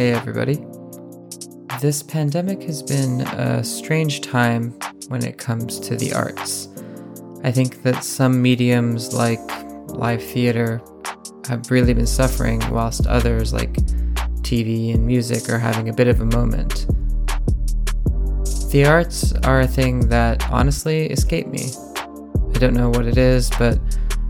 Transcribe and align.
Hey, 0.00 0.12
everybody. 0.12 0.64
This 1.82 2.02
pandemic 2.02 2.62
has 2.62 2.82
been 2.82 3.20
a 3.20 3.62
strange 3.62 4.22
time 4.22 4.70
when 5.08 5.22
it 5.22 5.36
comes 5.36 5.78
to 5.80 5.94
the 5.94 6.14
arts. 6.14 6.70
I 7.44 7.52
think 7.52 7.82
that 7.82 8.02
some 8.02 8.40
mediums 8.40 9.12
like 9.12 9.40
live 9.88 10.22
theater 10.22 10.80
have 11.48 11.70
really 11.70 11.92
been 11.92 12.06
suffering, 12.06 12.62
whilst 12.70 13.06
others 13.08 13.52
like 13.52 13.74
TV 14.40 14.94
and 14.94 15.06
music 15.06 15.50
are 15.50 15.58
having 15.58 15.90
a 15.90 15.92
bit 15.92 16.08
of 16.08 16.22
a 16.22 16.24
moment. 16.24 16.86
The 18.72 18.86
arts 18.86 19.34
are 19.44 19.60
a 19.60 19.68
thing 19.68 20.08
that 20.08 20.50
honestly 20.50 21.08
escape 21.08 21.46
me. 21.46 21.72
I 22.54 22.58
don't 22.58 22.72
know 22.72 22.88
what 22.88 23.04
it 23.04 23.18
is, 23.18 23.50
but 23.58 23.78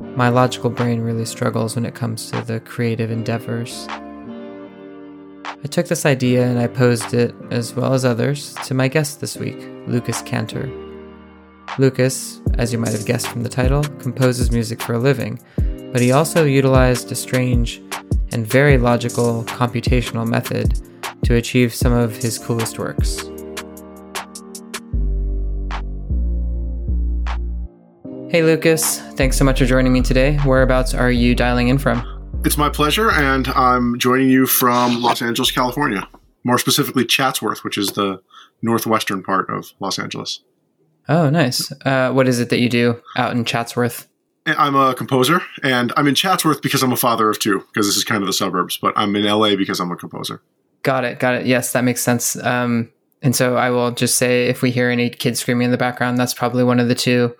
my 0.00 0.30
logical 0.30 0.70
brain 0.70 1.00
really 1.00 1.26
struggles 1.26 1.76
when 1.76 1.86
it 1.86 1.94
comes 1.94 2.28
to 2.32 2.42
the 2.42 2.58
creative 2.58 3.12
endeavors. 3.12 3.86
I 5.62 5.66
took 5.66 5.88
this 5.88 6.06
idea 6.06 6.46
and 6.46 6.58
I 6.58 6.68
posed 6.68 7.12
it, 7.12 7.34
as 7.50 7.74
well 7.74 7.92
as 7.92 8.06
others, 8.06 8.54
to 8.64 8.72
my 8.72 8.88
guest 8.88 9.20
this 9.20 9.36
week, 9.36 9.58
Lucas 9.86 10.22
Cantor. 10.22 10.70
Lucas, 11.78 12.40
as 12.54 12.72
you 12.72 12.78
might 12.78 12.92
have 12.92 13.04
guessed 13.04 13.28
from 13.28 13.42
the 13.42 13.48
title, 13.50 13.84
composes 13.98 14.50
music 14.50 14.80
for 14.80 14.94
a 14.94 14.98
living, 14.98 15.38
but 15.92 16.00
he 16.00 16.12
also 16.12 16.44
utilized 16.46 17.12
a 17.12 17.14
strange 17.14 17.82
and 18.32 18.46
very 18.46 18.78
logical 18.78 19.44
computational 19.44 20.26
method 20.26 20.80
to 21.24 21.34
achieve 21.34 21.74
some 21.74 21.92
of 21.92 22.16
his 22.16 22.38
coolest 22.38 22.78
works. 22.78 23.18
Hey 28.30 28.42
Lucas, 28.42 29.00
thanks 29.14 29.36
so 29.36 29.44
much 29.44 29.58
for 29.58 29.66
joining 29.66 29.92
me 29.92 30.00
today. 30.00 30.38
Whereabouts 30.38 30.94
are 30.94 31.10
you 31.10 31.34
dialing 31.34 31.68
in 31.68 31.76
from? 31.76 32.19
It's 32.42 32.56
my 32.56 32.70
pleasure, 32.70 33.10
and 33.10 33.48
I'm 33.48 33.98
joining 33.98 34.30
you 34.30 34.46
from 34.46 35.02
Los 35.02 35.20
Angeles, 35.20 35.50
California. 35.50 36.08
More 36.42 36.56
specifically, 36.56 37.04
Chatsworth, 37.04 37.64
which 37.64 37.76
is 37.76 37.92
the 37.92 38.22
northwestern 38.62 39.22
part 39.22 39.50
of 39.50 39.72
Los 39.78 39.98
Angeles. 39.98 40.40
Oh, 41.06 41.28
nice. 41.28 41.70
Uh, 41.84 42.12
what 42.12 42.26
is 42.26 42.40
it 42.40 42.48
that 42.48 42.60
you 42.60 42.70
do 42.70 43.02
out 43.14 43.32
in 43.32 43.44
Chatsworth? 43.44 44.08
I'm 44.46 44.74
a 44.74 44.94
composer, 44.94 45.42
and 45.62 45.92
I'm 45.98 46.06
in 46.06 46.14
Chatsworth 46.14 46.62
because 46.62 46.82
I'm 46.82 46.92
a 46.92 46.96
father 46.96 47.28
of 47.28 47.38
two, 47.38 47.58
because 47.58 47.86
this 47.86 47.98
is 47.98 48.04
kind 48.04 48.22
of 48.22 48.26
the 48.26 48.32
suburbs, 48.32 48.78
but 48.78 48.94
I'm 48.96 49.14
in 49.16 49.26
LA 49.26 49.54
because 49.54 49.78
I'm 49.78 49.90
a 49.90 49.96
composer. 49.96 50.40
Got 50.82 51.04
it. 51.04 51.18
Got 51.18 51.34
it. 51.34 51.46
Yes, 51.46 51.72
that 51.72 51.84
makes 51.84 52.00
sense. 52.00 52.36
Um, 52.42 52.90
and 53.20 53.36
so 53.36 53.56
I 53.56 53.68
will 53.68 53.90
just 53.90 54.16
say 54.16 54.46
if 54.46 54.62
we 54.62 54.70
hear 54.70 54.88
any 54.88 55.10
kids 55.10 55.40
screaming 55.40 55.66
in 55.66 55.72
the 55.72 55.76
background, 55.76 56.16
that's 56.16 56.32
probably 56.32 56.64
one 56.64 56.80
of 56.80 56.88
the 56.88 56.94
two 56.94 57.36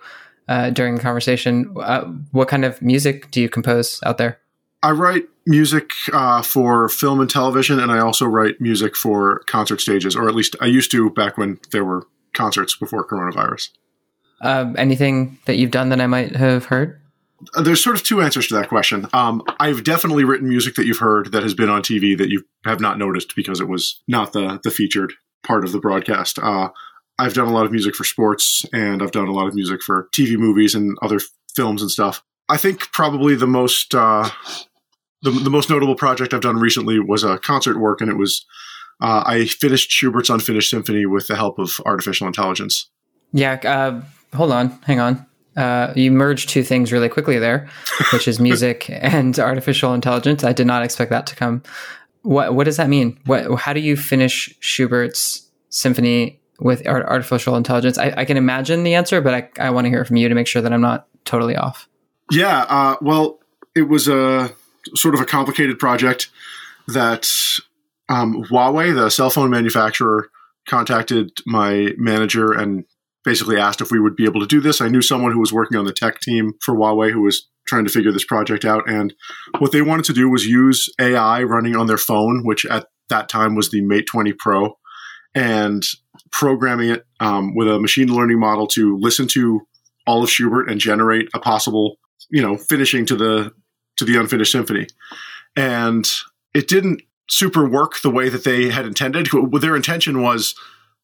uh, 0.47 0.69
during 0.69 0.93
the 0.93 1.01
conversation. 1.01 1.73
Uh, 1.75 2.03
what 2.31 2.47
kind 2.47 2.63
of 2.63 2.79
music 2.83 3.31
do 3.31 3.41
you 3.41 3.49
compose 3.49 3.99
out 4.03 4.19
there? 4.19 4.37
I 4.83 4.91
write 4.91 5.25
music 5.45 5.91
uh, 6.11 6.41
for 6.41 6.89
film 6.89 7.19
and 7.21 7.29
television, 7.29 7.79
and 7.79 7.91
I 7.91 7.99
also 7.99 8.25
write 8.25 8.59
music 8.59 8.95
for 8.95 9.39
concert 9.47 9.81
stages, 9.81 10.15
or 10.15 10.27
at 10.27 10.35
least 10.35 10.55
I 10.59 10.65
used 10.65 10.91
to 10.91 11.09
back 11.11 11.37
when 11.37 11.59
there 11.71 11.85
were 11.85 12.07
concerts 12.33 12.75
before 12.75 13.05
coronavirus. 13.05 13.69
Um, 14.41 14.75
anything 14.77 15.37
that 15.45 15.57
you've 15.57 15.71
done 15.71 15.89
that 15.89 16.01
I 16.01 16.07
might 16.07 16.35
have 16.35 16.65
heard? 16.65 16.99
Uh, 17.55 17.61
there's 17.61 17.83
sort 17.83 17.95
of 17.95 18.03
two 18.03 18.21
answers 18.21 18.47
to 18.47 18.55
that 18.55 18.69
question. 18.69 19.07
Um, 19.13 19.43
I've 19.59 19.83
definitely 19.83 20.23
written 20.23 20.49
music 20.49 20.75
that 20.75 20.85
you've 20.85 20.97
heard 20.97 21.31
that 21.31 21.43
has 21.43 21.53
been 21.53 21.69
on 21.69 21.81
TV 21.81 22.17
that 22.17 22.29
you 22.29 22.43
have 22.65 22.79
not 22.79 22.97
noticed 22.97 23.35
because 23.35 23.59
it 23.59 23.67
was 23.67 24.01
not 24.07 24.33
the 24.33 24.59
the 24.63 24.71
featured 24.71 25.13
part 25.43 25.63
of 25.63 25.71
the 25.71 25.79
broadcast. 25.79 26.39
Uh, 26.39 26.69
I've 27.19 27.33
done 27.33 27.47
a 27.47 27.53
lot 27.53 27.65
of 27.65 27.71
music 27.71 27.95
for 27.95 28.03
sports, 28.03 28.65
and 28.73 29.03
I've 29.03 29.11
done 29.11 29.27
a 29.27 29.33
lot 29.33 29.47
of 29.47 29.53
music 29.53 29.81
for 29.83 30.07
TV 30.11 30.37
movies 30.37 30.73
and 30.73 30.97
other 31.01 31.19
films 31.55 31.81
and 31.81 31.91
stuff. 31.91 32.23
I 32.49 32.57
think 32.57 32.91
probably 32.91 33.35
the 33.35 33.47
most 33.47 33.93
uh, 33.93 34.29
the, 35.21 35.31
the 35.31 35.49
most 35.49 35.69
notable 35.69 35.95
project 35.95 36.33
I've 36.33 36.41
done 36.41 36.57
recently 36.57 36.99
was 36.99 37.23
a 37.23 37.37
concert 37.37 37.79
work, 37.79 38.01
and 38.01 38.09
it 38.09 38.17
was 38.17 38.45
uh, 39.01 39.23
I 39.25 39.45
finished 39.45 39.91
Schubert's 39.91 40.29
Unfinished 40.29 40.69
Symphony 40.69 41.05
with 41.05 41.27
the 41.27 41.35
help 41.35 41.59
of 41.59 41.71
artificial 41.85 42.27
intelligence. 42.27 42.89
Yeah, 43.33 43.53
uh, 43.63 44.01
hold 44.35 44.51
on, 44.51 44.69
hang 44.85 44.99
on. 44.99 45.25
Uh, 45.57 45.91
you 45.95 46.11
merged 46.11 46.49
two 46.49 46.63
things 46.63 46.91
really 46.91 47.09
quickly 47.09 47.37
there, 47.37 47.67
which 48.13 48.27
is 48.27 48.39
music 48.39 48.89
and 48.89 49.37
artificial 49.39 49.93
intelligence. 49.93 50.43
I 50.43 50.53
did 50.53 50.67
not 50.67 50.83
expect 50.83 51.11
that 51.11 51.27
to 51.27 51.35
come. 51.35 51.63
What 52.21 52.53
what 52.53 52.65
does 52.65 52.77
that 52.77 52.89
mean? 52.89 53.19
What 53.25 53.59
how 53.59 53.73
do 53.73 53.79
you 53.79 53.97
finish 53.97 54.55
Schubert's 54.59 55.49
symphony 55.69 56.39
with 56.59 56.87
art, 56.87 57.05
artificial 57.05 57.55
intelligence? 57.55 57.97
I, 57.97 58.13
I, 58.17 58.25
can 58.25 58.37
imagine 58.37 58.83
the 58.83 58.93
answer, 58.93 59.19
but 59.19 59.33
I, 59.33 59.49
I 59.57 59.71
want 59.71 59.85
to 59.85 59.89
hear 59.89 60.05
from 60.05 60.17
you 60.17 60.29
to 60.29 60.35
make 60.35 60.45
sure 60.45 60.61
that 60.61 60.71
I'm 60.71 60.81
not 60.81 61.07
totally 61.25 61.55
off. 61.55 61.89
Yeah, 62.29 62.65
uh, 62.69 62.97
well, 63.01 63.39
it 63.73 63.89
was 63.89 64.07
a 64.07 64.53
sort 64.95 65.15
of 65.15 65.21
a 65.21 65.25
complicated 65.25 65.79
project 65.79 66.29
that 66.87 67.29
um, 68.09 68.43
Huawei, 68.43 68.93
the 68.93 69.09
cell 69.09 69.29
phone 69.29 69.49
manufacturer, 69.49 70.29
contacted 70.67 71.31
my 71.45 71.93
manager 71.97 72.51
and 72.51 72.85
basically 73.23 73.57
asked 73.57 73.81
if 73.81 73.91
we 73.91 73.99
would 73.99 74.15
be 74.15 74.25
able 74.25 74.39
to 74.39 74.47
do 74.47 74.59
this. 74.59 74.81
I 74.81 74.87
knew 74.87 75.01
someone 75.01 75.31
who 75.31 75.39
was 75.39 75.53
working 75.53 75.77
on 75.77 75.85
the 75.85 75.93
tech 75.93 76.19
team 76.19 76.53
for 76.61 76.75
Huawei 76.75 77.11
who 77.11 77.21
was 77.21 77.47
trying 77.67 77.85
to 77.85 77.91
figure 77.91 78.11
this 78.11 78.25
project 78.25 78.65
out. 78.65 78.89
And 78.89 79.13
what 79.59 79.71
they 79.71 79.81
wanted 79.81 80.05
to 80.05 80.13
do 80.13 80.29
was 80.29 80.45
use 80.45 80.89
AI 80.99 81.43
running 81.43 81.75
on 81.75 81.87
their 81.87 81.97
phone, 81.97 82.41
which 82.43 82.65
at 82.65 82.87
that 83.09 83.29
time 83.29 83.55
was 83.55 83.69
the 83.69 83.81
Mate 83.81 84.07
20 84.11 84.33
Pro, 84.33 84.77
and 85.35 85.83
programming 86.31 86.89
it 86.89 87.05
um, 87.19 87.55
with 87.55 87.67
a 87.67 87.79
machine 87.79 88.13
learning 88.13 88.39
model 88.39 88.67
to 88.67 88.97
listen 88.97 89.27
to 89.27 89.61
all 90.07 90.23
of 90.23 90.31
Schubert 90.31 90.69
and 90.69 90.79
generate 90.79 91.29
a 91.33 91.39
possible, 91.39 91.97
you 92.29 92.41
know, 92.41 92.57
finishing 92.57 93.05
to 93.05 93.15
the 93.15 93.51
to 93.97 94.05
the 94.05 94.19
unfinished 94.19 94.51
symphony. 94.51 94.87
And 95.55 96.09
it 96.53 96.67
didn't 96.67 97.01
super 97.29 97.67
work 97.67 98.01
the 98.01 98.09
way 98.09 98.29
that 98.29 98.43
they 98.43 98.69
had 98.69 98.85
intended. 98.85 99.29
Their 99.59 99.75
intention 99.75 100.21
was 100.21 100.55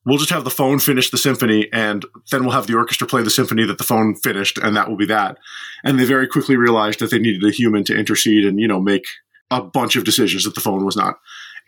we'll 0.06 0.18
just 0.18 0.30
have 0.30 0.44
the 0.44 0.50
phone 0.50 0.80
finish 0.80 1.10
the 1.10 1.18
symphony 1.18 1.68
and 1.74 2.06
then 2.32 2.44
we'll 2.44 2.54
have 2.54 2.68
the 2.68 2.76
orchestra 2.76 3.06
play 3.06 3.22
the 3.22 3.30
symphony 3.30 3.66
that 3.66 3.78
the 3.78 3.84
phone 3.84 4.16
finished 4.16 4.58
and 4.58 4.76
that 4.76 4.90
will 4.90 4.96
be 4.96 5.06
that. 5.06 5.38
And 5.84 6.00
they 6.00 6.06
very 6.06 6.28
quickly 6.28 6.56
realized 6.56 7.00
that 7.00 7.12
they 7.12 7.20
needed 7.20 7.44
a 7.44 7.52
human 7.52 7.84
to 7.86 7.98
intercede 7.98 8.46
and, 8.46 8.60
you 8.60 8.68
know, 8.68 8.80
make 8.80 9.06
a 9.52 9.62
bunch 9.62 9.96
of 9.96 10.04
decisions 10.04 10.44
that 10.44 10.56
the 10.56 10.62
phone 10.62 10.86
was 10.86 10.96
not 10.96 11.16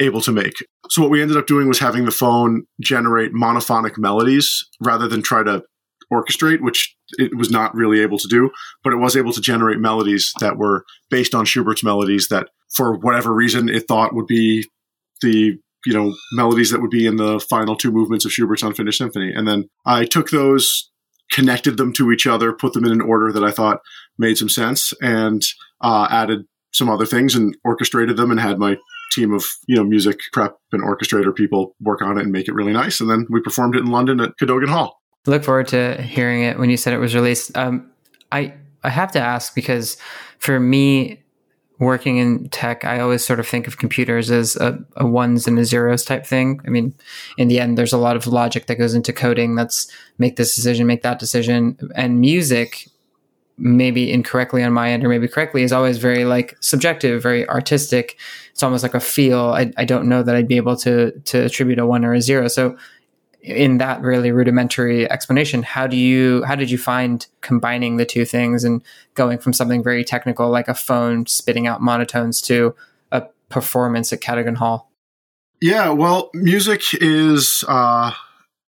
able 0.01 0.21
to 0.21 0.31
make. 0.31 0.53
So 0.89 1.01
what 1.01 1.11
we 1.11 1.21
ended 1.21 1.37
up 1.37 1.47
doing 1.47 1.67
was 1.67 1.79
having 1.79 2.05
the 2.05 2.11
phone 2.11 2.63
generate 2.79 3.33
monophonic 3.33 3.97
melodies 3.97 4.65
rather 4.81 5.07
than 5.07 5.21
try 5.21 5.43
to 5.43 5.63
orchestrate, 6.11 6.61
which 6.61 6.95
it 7.17 7.37
was 7.37 7.51
not 7.51 7.73
really 7.75 8.01
able 8.01 8.17
to 8.17 8.27
do, 8.27 8.49
but 8.83 8.93
it 8.93 8.97
was 8.97 9.15
able 9.15 9.33
to 9.33 9.41
generate 9.41 9.79
melodies 9.79 10.31
that 10.39 10.57
were 10.57 10.85
based 11.09 11.35
on 11.35 11.45
Schubert's 11.45 11.83
melodies 11.83 12.27
that 12.29 12.49
for 12.75 12.97
whatever 12.97 13.33
reason 13.33 13.69
it 13.69 13.87
thought 13.87 14.13
would 14.13 14.27
be 14.27 14.65
the 15.21 15.57
you 15.85 15.93
know 15.93 16.13
melodies 16.33 16.71
that 16.71 16.81
would 16.81 16.91
be 16.91 17.05
in 17.05 17.15
the 17.15 17.39
final 17.49 17.75
two 17.75 17.91
movements 17.91 18.25
of 18.25 18.31
Schubert's 18.31 18.63
Unfinished 18.63 18.97
Symphony. 18.97 19.31
And 19.33 19.47
then 19.47 19.69
I 19.85 20.05
took 20.05 20.29
those, 20.29 20.89
connected 21.31 21.77
them 21.77 21.93
to 21.93 22.11
each 22.11 22.27
other, 22.27 22.53
put 22.53 22.73
them 22.73 22.85
in 22.85 22.91
an 22.91 23.01
order 23.01 23.31
that 23.31 23.43
I 23.43 23.51
thought 23.51 23.79
made 24.17 24.37
some 24.37 24.49
sense, 24.49 24.93
and 25.01 25.41
uh, 25.81 26.07
added 26.09 26.45
some 26.71 26.89
other 26.89 27.05
things 27.05 27.35
and 27.35 27.57
orchestrated 27.63 28.17
them 28.17 28.29
and 28.31 28.39
had 28.39 28.59
my 28.59 28.77
team 29.11 29.33
of 29.33 29.45
you 29.67 29.75
know 29.75 29.83
music 29.83 30.19
prep 30.33 30.55
and 30.71 30.83
orchestrator 30.83 31.35
people 31.35 31.75
work 31.81 32.01
on 32.01 32.17
it 32.17 32.23
and 32.23 32.31
make 32.31 32.47
it 32.47 32.53
really 32.53 32.73
nice. 32.73 32.99
And 32.99 33.09
then 33.09 33.25
we 33.29 33.41
performed 33.41 33.75
it 33.75 33.79
in 33.79 33.87
London 33.87 34.19
at 34.19 34.37
Cadogan 34.37 34.69
Hall. 34.69 34.98
Look 35.25 35.43
forward 35.43 35.67
to 35.69 36.01
hearing 36.01 36.43
it 36.43 36.57
when 36.57 36.69
you 36.69 36.77
said 36.77 36.93
it 36.93 36.99
was 36.99 37.15
released. 37.15 37.55
Um, 37.57 37.91
I 38.31 38.53
I 38.83 38.89
have 38.89 39.11
to 39.13 39.19
ask 39.19 39.53
because 39.53 39.97
for 40.37 40.59
me, 40.59 41.21
working 41.79 42.17
in 42.17 42.49
tech, 42.49 42.83
I 42.85 42.99
always 42.99 43.25
sort 43.25 43.39
of 43.39 43.47
think 43.47 43.67
of 43.67 43.77
computers 43.77 44.29
as 44.29 44.55
a, 44.57 44.77
a, 44.97 45.05
ones 45.05 45.47
and 45.47 45.57
a 45.57 45.65
zeros 45.65 46.03
type 46.03 46.25
thing. 46.25 46.61
I 46.65 46.69
mean, 46.69 46.93
in 47.37 47.47
the 47.47 47.59
end, 47.59 47.77
there's 47.77 47.93
a 47.93 47.97
lot 47.97 48.15
of 48.15 48.27
logic 48.27 48.67
that 48.67 48.75
goes 48.75 48.93
into 48.93 49.13
coding. 49.13 49.55
That's 49.55 49.91
make 50.17 50.35
this 50.35 50.55
decision, 50.55 50.87
make 50.87 51.03
that 51.03 51.19
decision, 51.19 51.77
and 51.95 52.19
music 52.19 52.89
maybe 53.59 54.11
incorrectly 54.11 54.63
on 54.63 54.71
my 54.71 54.89
end 54.89 55.03
or 55.03 55.09
maybe 55.09 55.27
correctly 55.27 55.63
is 55.63 55.73
always 55.73 55.97
very 55.97 56.23
like 56.23 56.55
subjective 56.61 57.21
very 57.21 57.47
artistic 57.49 58.17
it's 58.51 58.63
almost 58.63 58.83
like 58.83 58.93
a 58.93 59.01
feel 59.01 59.49
I, 59.49 59.73
I 59.75 59.83
don't 59.83 60.07
know 60.07 60.23
that 60.23 60.33
i'd 60.33 60.47
be 60.47 60.55
able 60.55 60.77
to 60.77 61.11
to 61.11 61.43
attribute 61.43 61.77
a 61.77 61.85
one 61.85 62.05
or 62.05 62.13
a 62.13 62.21
zero 62.21 62.47
so 62.47 62.77
in 63.41 63.77
that 63.77 64.01
really 64.01 64.31
rudimentary 64.31 65.09
explanation 65.09 65.63
how 65.63 65.87
do 65.87 65.95
you 65.95 66.43
how 66.43 66.55
did 66.55 66.69
you 66.69 66.77
find 66.77 67.27
combining 67.41 67.97
the 67.97 68.05
two 68.05 68.25
things 68.25 68.63
and 68.63 68.81
going 69.13 69.37
from 69.37 69.53
something 69.53 69.81
very 69.81 70.03
technical 70.03 70.49
like 70.49 70.67
a 70.67 70.73
phone 70.73 71.25
spitting 71.25 71.65
out 71.65 71.81
monotones 71.81 72.43
to 72.43 72.75
a 73.11 73.23
performance 73.47 74.11
at 74.11 74.19
cadogan 74.19 74.55
hall 74.55 74.91
yeah 75.61 75.89
well 75.89 76.29
music 76.33 76.81
is 76.95 77.63
uh 77.67 78.11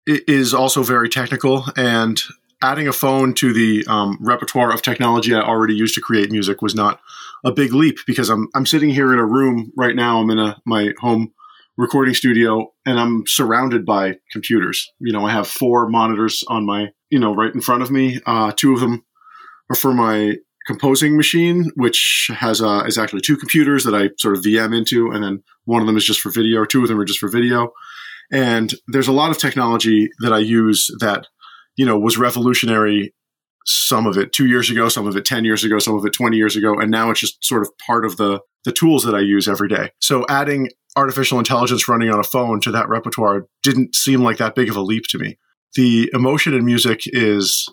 is 0.05 0.53
also 0.53 0.83
very 0.83 1.09
technical 1.09 1.65
and 1.75 2.21
adding 2.61 2.87
a 2.87 2.93
phone 2.93 3.33
to 3.35 3.53
the 3.53 3.85
um, 3.87 4.17
repertoire 4.19 4.73
of 4.73 4.81
technology 4.81 5.33
I 5.33 5.41
already 5.41 5.75
used 5.75 5.95
to 5.95 6.01
create 6.01 6.31
music 6.31 6.61
was 6.61 6.73
not 6.73 6.99
a 7.45 7.51
big 7.51 7.73
leap 7.73 7.99
because 8.07 8.29
I'm 8.29 8.47
I'm 8.55 8.65
sitting 8.65 8.89
here 8.89 9.13
in 9.13 9.19
a 9.19 9.25
room 9.25 9.71
right 9.75 9.95
now. 9.95 10.19
I'm 10.19 10.29
in 10.29 10.39
a 10.39 10.59
my 10.65 10.93
home 10.99 11.33
recording 11.77 12.15
studio 12.15 12.73
and 12.85 12.99
I'm 12.99 13.23
surrounded 13.27 13.85
by 13.85 14.15
computers. 14.31 14.91
You 14.99 15.13
know, 15.13 15.25
I 15.25 15.31
have 15.31 15.47
four 15.47 15.87
monitors 15.87 16.43
on 16.47 16.65
my 16.65 16.87
you 17.09 17.19
know 17.19 17.33
right 17.33 17.53
in 17.53 17.61
front 17.61 17.83
of 17.83 17.91
me. 17.91 18.19
Uh, 18.25 18.51
two 18.55 18.73
of 18.73 18.79
them 18.79 19.05
are 19.69 19.75
for 19.75 19.93
my 19.93 20.35
composing 20.65 21.15
machine, 21.15 21.71
which 21.75 22.29
has 22.35 22.61
uh, 22.61 22.83
is 22.85 22.97
actually 22.97 23.21
two 23.21 23.37
computers 23.37 23.83
that 23.85 23.95
I 23.95 24.09
sort 24.17 24.35
of 24.35 24.43
VM 24.43 24.75
into, 24.77 25.11
and 25.11 25.23
then 25.23 25.43
one 25.65 25.81
of 25.81 25.87
them 25.87 25.97
is 25.97 26.05
just 26.05 26.19
for 26.19 26.31
video. 26.31 26.65
Two 26.65 26.81
of 26.81 26.89
them 26.89 26.99
are 26.99 27.05
just 27.05 27.19
for 27.19 27.29
video. 27.29 27.71
And 28.31 28.73
there's 28.89 29.07
a 29.07 29.13
lot 29.13 29.31
of 29.31 29.37
technology 29.37 30.09
that 30.19 30.33
I 30.33 30.39
use 30.39 30.89
that 30.99 31.27
you 31.75 31.85
know 31.85 31.97
was 31.97 32.17
revolutionary. 32.17 33.13
Some 33.69 34.07
of 34.07 34.17
it 34.17 34.31
two 34.31 34.45
years 34.45 34.69
ago, 34.69 34.87
some 34.87 35.07
of 35.07 35.17
it 35.17 35.25
ten 35.25 35.43
years 35.43 35.63
ago, 35.63 35.77
some 35.79 35.95
of 35.95 36.05
it 36.05 36.13
twenty 36.13 36.37
years 36.37 36.55
ago, 36.55 36.79
and 36.79 36.89
now 36.89 37.11
it's 37.11 37.19
just 37.19 37.43
sort 37.43 37.61
of 37.61 37.69
part 37.85 38.05
of 38.05 38.17
the 38.17 38.39
the 38.65 38.71
tools 38.71 39.03
that 39.03 39.15
I 39.15 39.19
use 39.19 39.47
every 39.47 39.69
day. 39.69 39.91
So 39.99 40.25
adding 40.29 40.69
artificial 40.97 41.37
intelligence 41.37 41.87
running 41.87 42.09
on 42.09 42.19
a 42.19 42.23
phone 42.23 42.59
to 42.61 42.71
that 42.71 42.89
repertoire 42.89 43.45
didn't 43.63 43.95
seem 43.95 44.21
like 44.21 44.37
that 44.37 44.55
big 44.55 44.69
of 44.69 44.75
a 44.75 44.81
leap 44.81 45.03
to 45.09 45.19
me. 45.19 45.37
The 45.75 46.09
emotion 46.13 46.53
in 46.53 46.65
music 46.65 47.01
is 47.05 47.69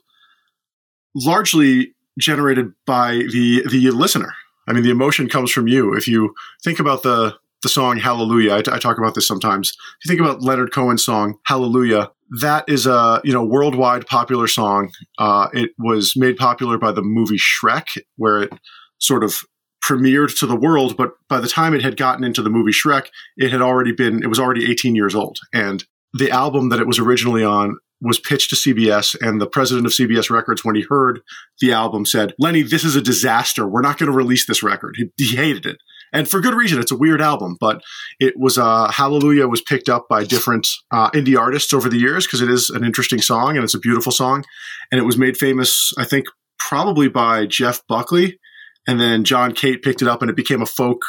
largely 1.15 1.94
generated 2.19 2.73
by 2.87 3.23
the 3.32 3.65
the 3.71 3.91
listener. 3.91 4.35
I 4.69 4.73
mean, 4.73 4.82
the 4.82 4.91
emotion 4.91 5.29
comes 5.29 5.50
from 5.50 5.69
you. 5.69 5.94
If 5.94 6.06
you 6.06 6.35
think 6.62 6.79
about 6.79 7.03
the 7.03 7.35
the 7.62 7.69
song 7.71 7.97
Hallelujah, 7.97 8.56
I, 8.56 8.61
talk 8.61 8.99
about 8.99 9.15
this 9.15 9.27
sometimes. 9.27 9.70
If 9.70 10.05
you 10.05 10.09
think 10.11 10.20
about 10.20 10.43
Leonard 10.43 10.70
Cohen's 10.70 11.03
song 11.03 11.38
Hallelujah, 11.47 12.11
that 12.41 12.65
is 12.69 12.87
a 12.87 13.20
you 13.25 13.32
know 13.32 13.44
worldwide 13.44 14.06
popular 14.06 14.47
song. 14.47 14.91
Uh, 15.19 15.49
it 15.53 15.70
was 15.79 16.15
made 16.15 16.37
popular 16.37 16.79
by 16.79 16.93
the 16.93 17.03
movie 17.03 17.38
Shrek, 17.38 17.99
where 18.17 18.43
it 18.43 18.53
sort 18.99 19.25
of 19.25 19.41
premiered 19.84 20.38
to 20.38 20.46
the 20.46 20.56
world, 20.56 20.96
but 20.96 21.12
by 21.28 21.40
the 21.40 21.48
time 21.48 21.75
it 21.75 21.82
had 21.82 21.96
gotten 21.96 22.25
into 22.25 22.42
the 22.42 22.50
movie 22.50 22.72
Shrek, 22.72 23.08
it 23.36 23.52
had 23.52 23.60
already 23.60 23.92
been, 23.92 24.22
it 24.22 24.28
was 24.28 24.40
already 24.40 24.70
18 24.70 24.94
years 24.94 25.14
old. 25.14 25.38
And 25.52 25.84
the 26.14 26.31
album 26.31 26.70
that 26.70 26.81
it 26.81 26.86
was 26.86 26.98
originally 26.98 27.44
on 27.44 27.76
was 28.00 28.19
pitched 28.19 28.50
to 28.50 28.56
CBS, 28.56 29.16
and 29.20 29.40
the 29.40 29.46
president 29.46 29.86
of 29.86 29.92
CBS 29.92 30.31
Records, 30.31 30.64
when 30.64 30.75
he 30.75 30.84
heard 30.88 31.20
the 31.60 31.72
album, 31.72 32.04
said, 32.04 32.34
Lenny, 32.38 32.62
this 32.62 32.84
is 32.84 32.96
a 32.96 33.02
disaster. 33.02 33.66
We're 33.66 33.81
not 33.81 33.98
going 33.98 34.10
to 34.10 34.16
release 34.16 34.46
this 34.46 34.62
record. 34.62 34.96
He, 34.98 35.10
he, 35.16 35.36
hated 35.36 35.64
it. 35.64 35.78
And 36.12 36.28
for 36.28 36.40
good 36.40 36.54
reason. 36.54 36.81
It's 36.81 36.92
a 36.92 36.96
weird 36.96 37.20
album, 37.20 37.56
but 37.60 37.81
it 38.20 38.34
was, 38.36 38.58
uh, 38.58 38.90
Hallelujah 38.90 39.48
was 39.48 39.62
picked 39.62 39.88
up 39.88 40.06
by 40.08 40.25
different 40.25 40.69
uh, 40.90 41.10
indie 41.10 41.38
artists 41.38 41.72
over 41.72 41.88
the 41.88 41.98
years 41.98 42.26
because 42.26 42.40
it 42.40 42.50
is 42.50 42.70
an 42.70 42.84
interesting 42.84 43.20
song 43.20 43.56
and 43.56 43.64
it's 43.64 43.75
a 43.75 43.81
beautiful 43.81 44.12
song. 44.12 44.44
And 44.92 45.00
it 45.00 45.04
was 45.04 45.16
made 45.16 45.36
famous, 45.36 45.92
I 45.98 46.04
think, 46.04 46.26
probably 46.58 47.08
by 47.08 47.46
Jeff 47.46 47.82
Buckley 47.88 48.38
and 48.86 49.00
then 49.00 49.25
John 49.25 49.52
Cale 49.52 49.78
picked 49.82 50.02
it 50.02 50.08
up 50.08 50.22
and 50.22 50.31
it 50.31 50.36
became 50.36 50.62
a 50.62 50.66
folk 50.66 51.02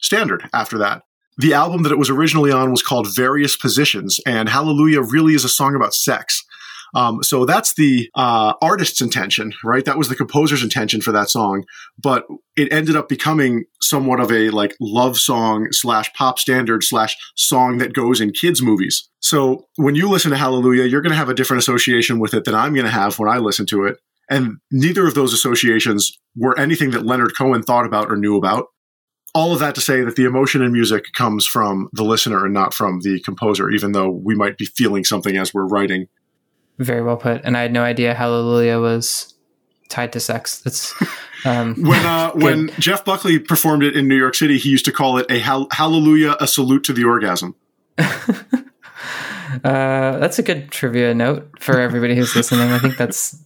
standard 0.00 0.48
after 0.52 0.78
that. 0.78 1.02
The 1.36 1.54
album 1.54 1.84
that 1.84 1.92
it 1.92 1.98
was 1.98 2.10
originally 2.10 2.50
on 2.50 2.70
was 2.70 2.82
called 2.82 3.14
Various 3.14 3.56
Positions, 3.56 4.18
and 4.26 4.48
Hallelujah 4.48 5.02
really 5.02 5.34
is 5.34 5.44
a 5.44 5.48
song 5.48 5.76
about 5.76 5.94
sex. 5.94 6.44
Um, 6.94 7.22
so 7.22 7.44
that's 7.44 7.74
the 7.74 8.10
uh, 8.14 8.54
artist's 8.62 9.00
intention, 9.00 9.52
right? 9.62 9.84
That 9.84 9.98
was 9.98 10.08
the 10.08 10.16
composer's 10.16 10.62
intention 10.62 11.00
for 11.00 11.12
that 11.12 11.30
song, 11.30 11.64
but 12.02 12.26
it 12.56 12.72
ended 12.72 12.96
up 12.96 13.08
becoming 13.08 13.64
somewhat 13.82 14.20
of 14.20 14.32
a 14.32 14.50
like 14.50 14.74
love 14.80 15.18
song 15.18 15.68
slash 15.70 16.12
pop 16.14 16.38
standard 16.38 16.82
slash 16.82 17.16
song 17.36 17.78
that 17.78 17.92
goes 17.92 18.20
in 18.20 18.32
kids' 18.32 18.62
movies. 18.62 19.08
So 19.20 19.66
when 19.76 19.94
you 19.94 20.08
listen 20.08 20.30
to 20.30 20.36
Hallelujah, 20.36 20.84
you're 20.84 21.02
going 21.02 21.12
to 21.12 21.16
have 21.16 21.28
a 21.28 21.34
different 21.34 21.62
association 21.62 22.18
with 22.18 22.34
it 22.34 22.44
than 22.44 22.54
I'm 22.54 22.74
going 22.74 22.86
to 22.86 22.90
have 22.90 23.18
when 23.18 23.28
I 23.28 23.38
listen 23.38 23.66
to 23.66 23.84
it. 23.84 23.98
And 24.30 24.58
neither 24.70 25.06
of 25.06 25.14
those 25.14 25.32
associations 25.32 26.12
were 26.36 26.58
anything 26.58 26.90
that 26.90 27.06
Leonard 27.06 27.32
Cohen 27.36 27.62
thought 27.62 27.86
about 27.86 28.10
or 28.10 28.16
knew 28.16 28.36
about. 28.36 28.66
All 29.34 29.52
of 29.52 29.60
that 29.60 29.74
to 29.74 29.80
say 29.80 30.02
that 30.02 30.16
the 30.16 30.24
emotion 30.24 30.62
in 30.62 30.72
music 30.72 31.04
comes 31.14 31.46
from 31.46 31.88
the 31.92 32.02
listener 32.02 32.44
and 32.44 32.54
not 32.54 32.74
from 32.74 33.00
the 33.00 33.20
composer, 33.20 33.70
even 33.70 33.92
though 33.92 34.10
we 34.10 34.34
might 34.34 34.58
be 34.58 34.64
feeling 34.64 35.04
something 35.04 35.36
as 35.36 35.52
we're 35.52 35.66
writing. 35.66 36.06
Very 36.78 37.02
well 37.02 37.16
put. 37.16 37.42
And 37.44 37.56
I 37.56 37.62
had 37.62 37.72
no 37.72 37.82
idea 37.82 38.14
Hallelujah 38.14 38.78
was 38.78 39.34
tied 39.88 40.12
to 40.12 40.20
sex. 40.20 40.60
That's 40.60 40.94
um, 41.44 41.74
when 41.82 42.04
uh, 42.06 42.30
when 42.34 42.70
Jeff 42.78 43.04
Buckley 43.04 43.38
performed 43.38 43.82
it 43.82 43.96
in 43.96 44.08
New 44.08 44.16
York 44.16 44.34
City, 44.34 44.58
he 44.58 44.68
used 44.70 44.84
to 44.84 44.92
call 44.92 45.18
it 45.18 45.26
a 45.30 45.40
hall- 45.40 45.68
hallelujah, 45.72 46.36
a 46.40 46.46
salute 46.46 46.84
to 46.84 46.92
the 46.92 47.04
orgasm. 47.04 47.54
uh, 47.98 48.08
that's 49.62 50.38
a 50.38 50.42
good 50.42 50.70
trivia 50.70 51.14
note 51.14 51.50
for 51.58 51.80
everybody 51.80 52.14
who's 52.14 52.34
listening. 52.36 52.70
I 52.70 52.78
think 52.78 52.96
that's 52.96 53.42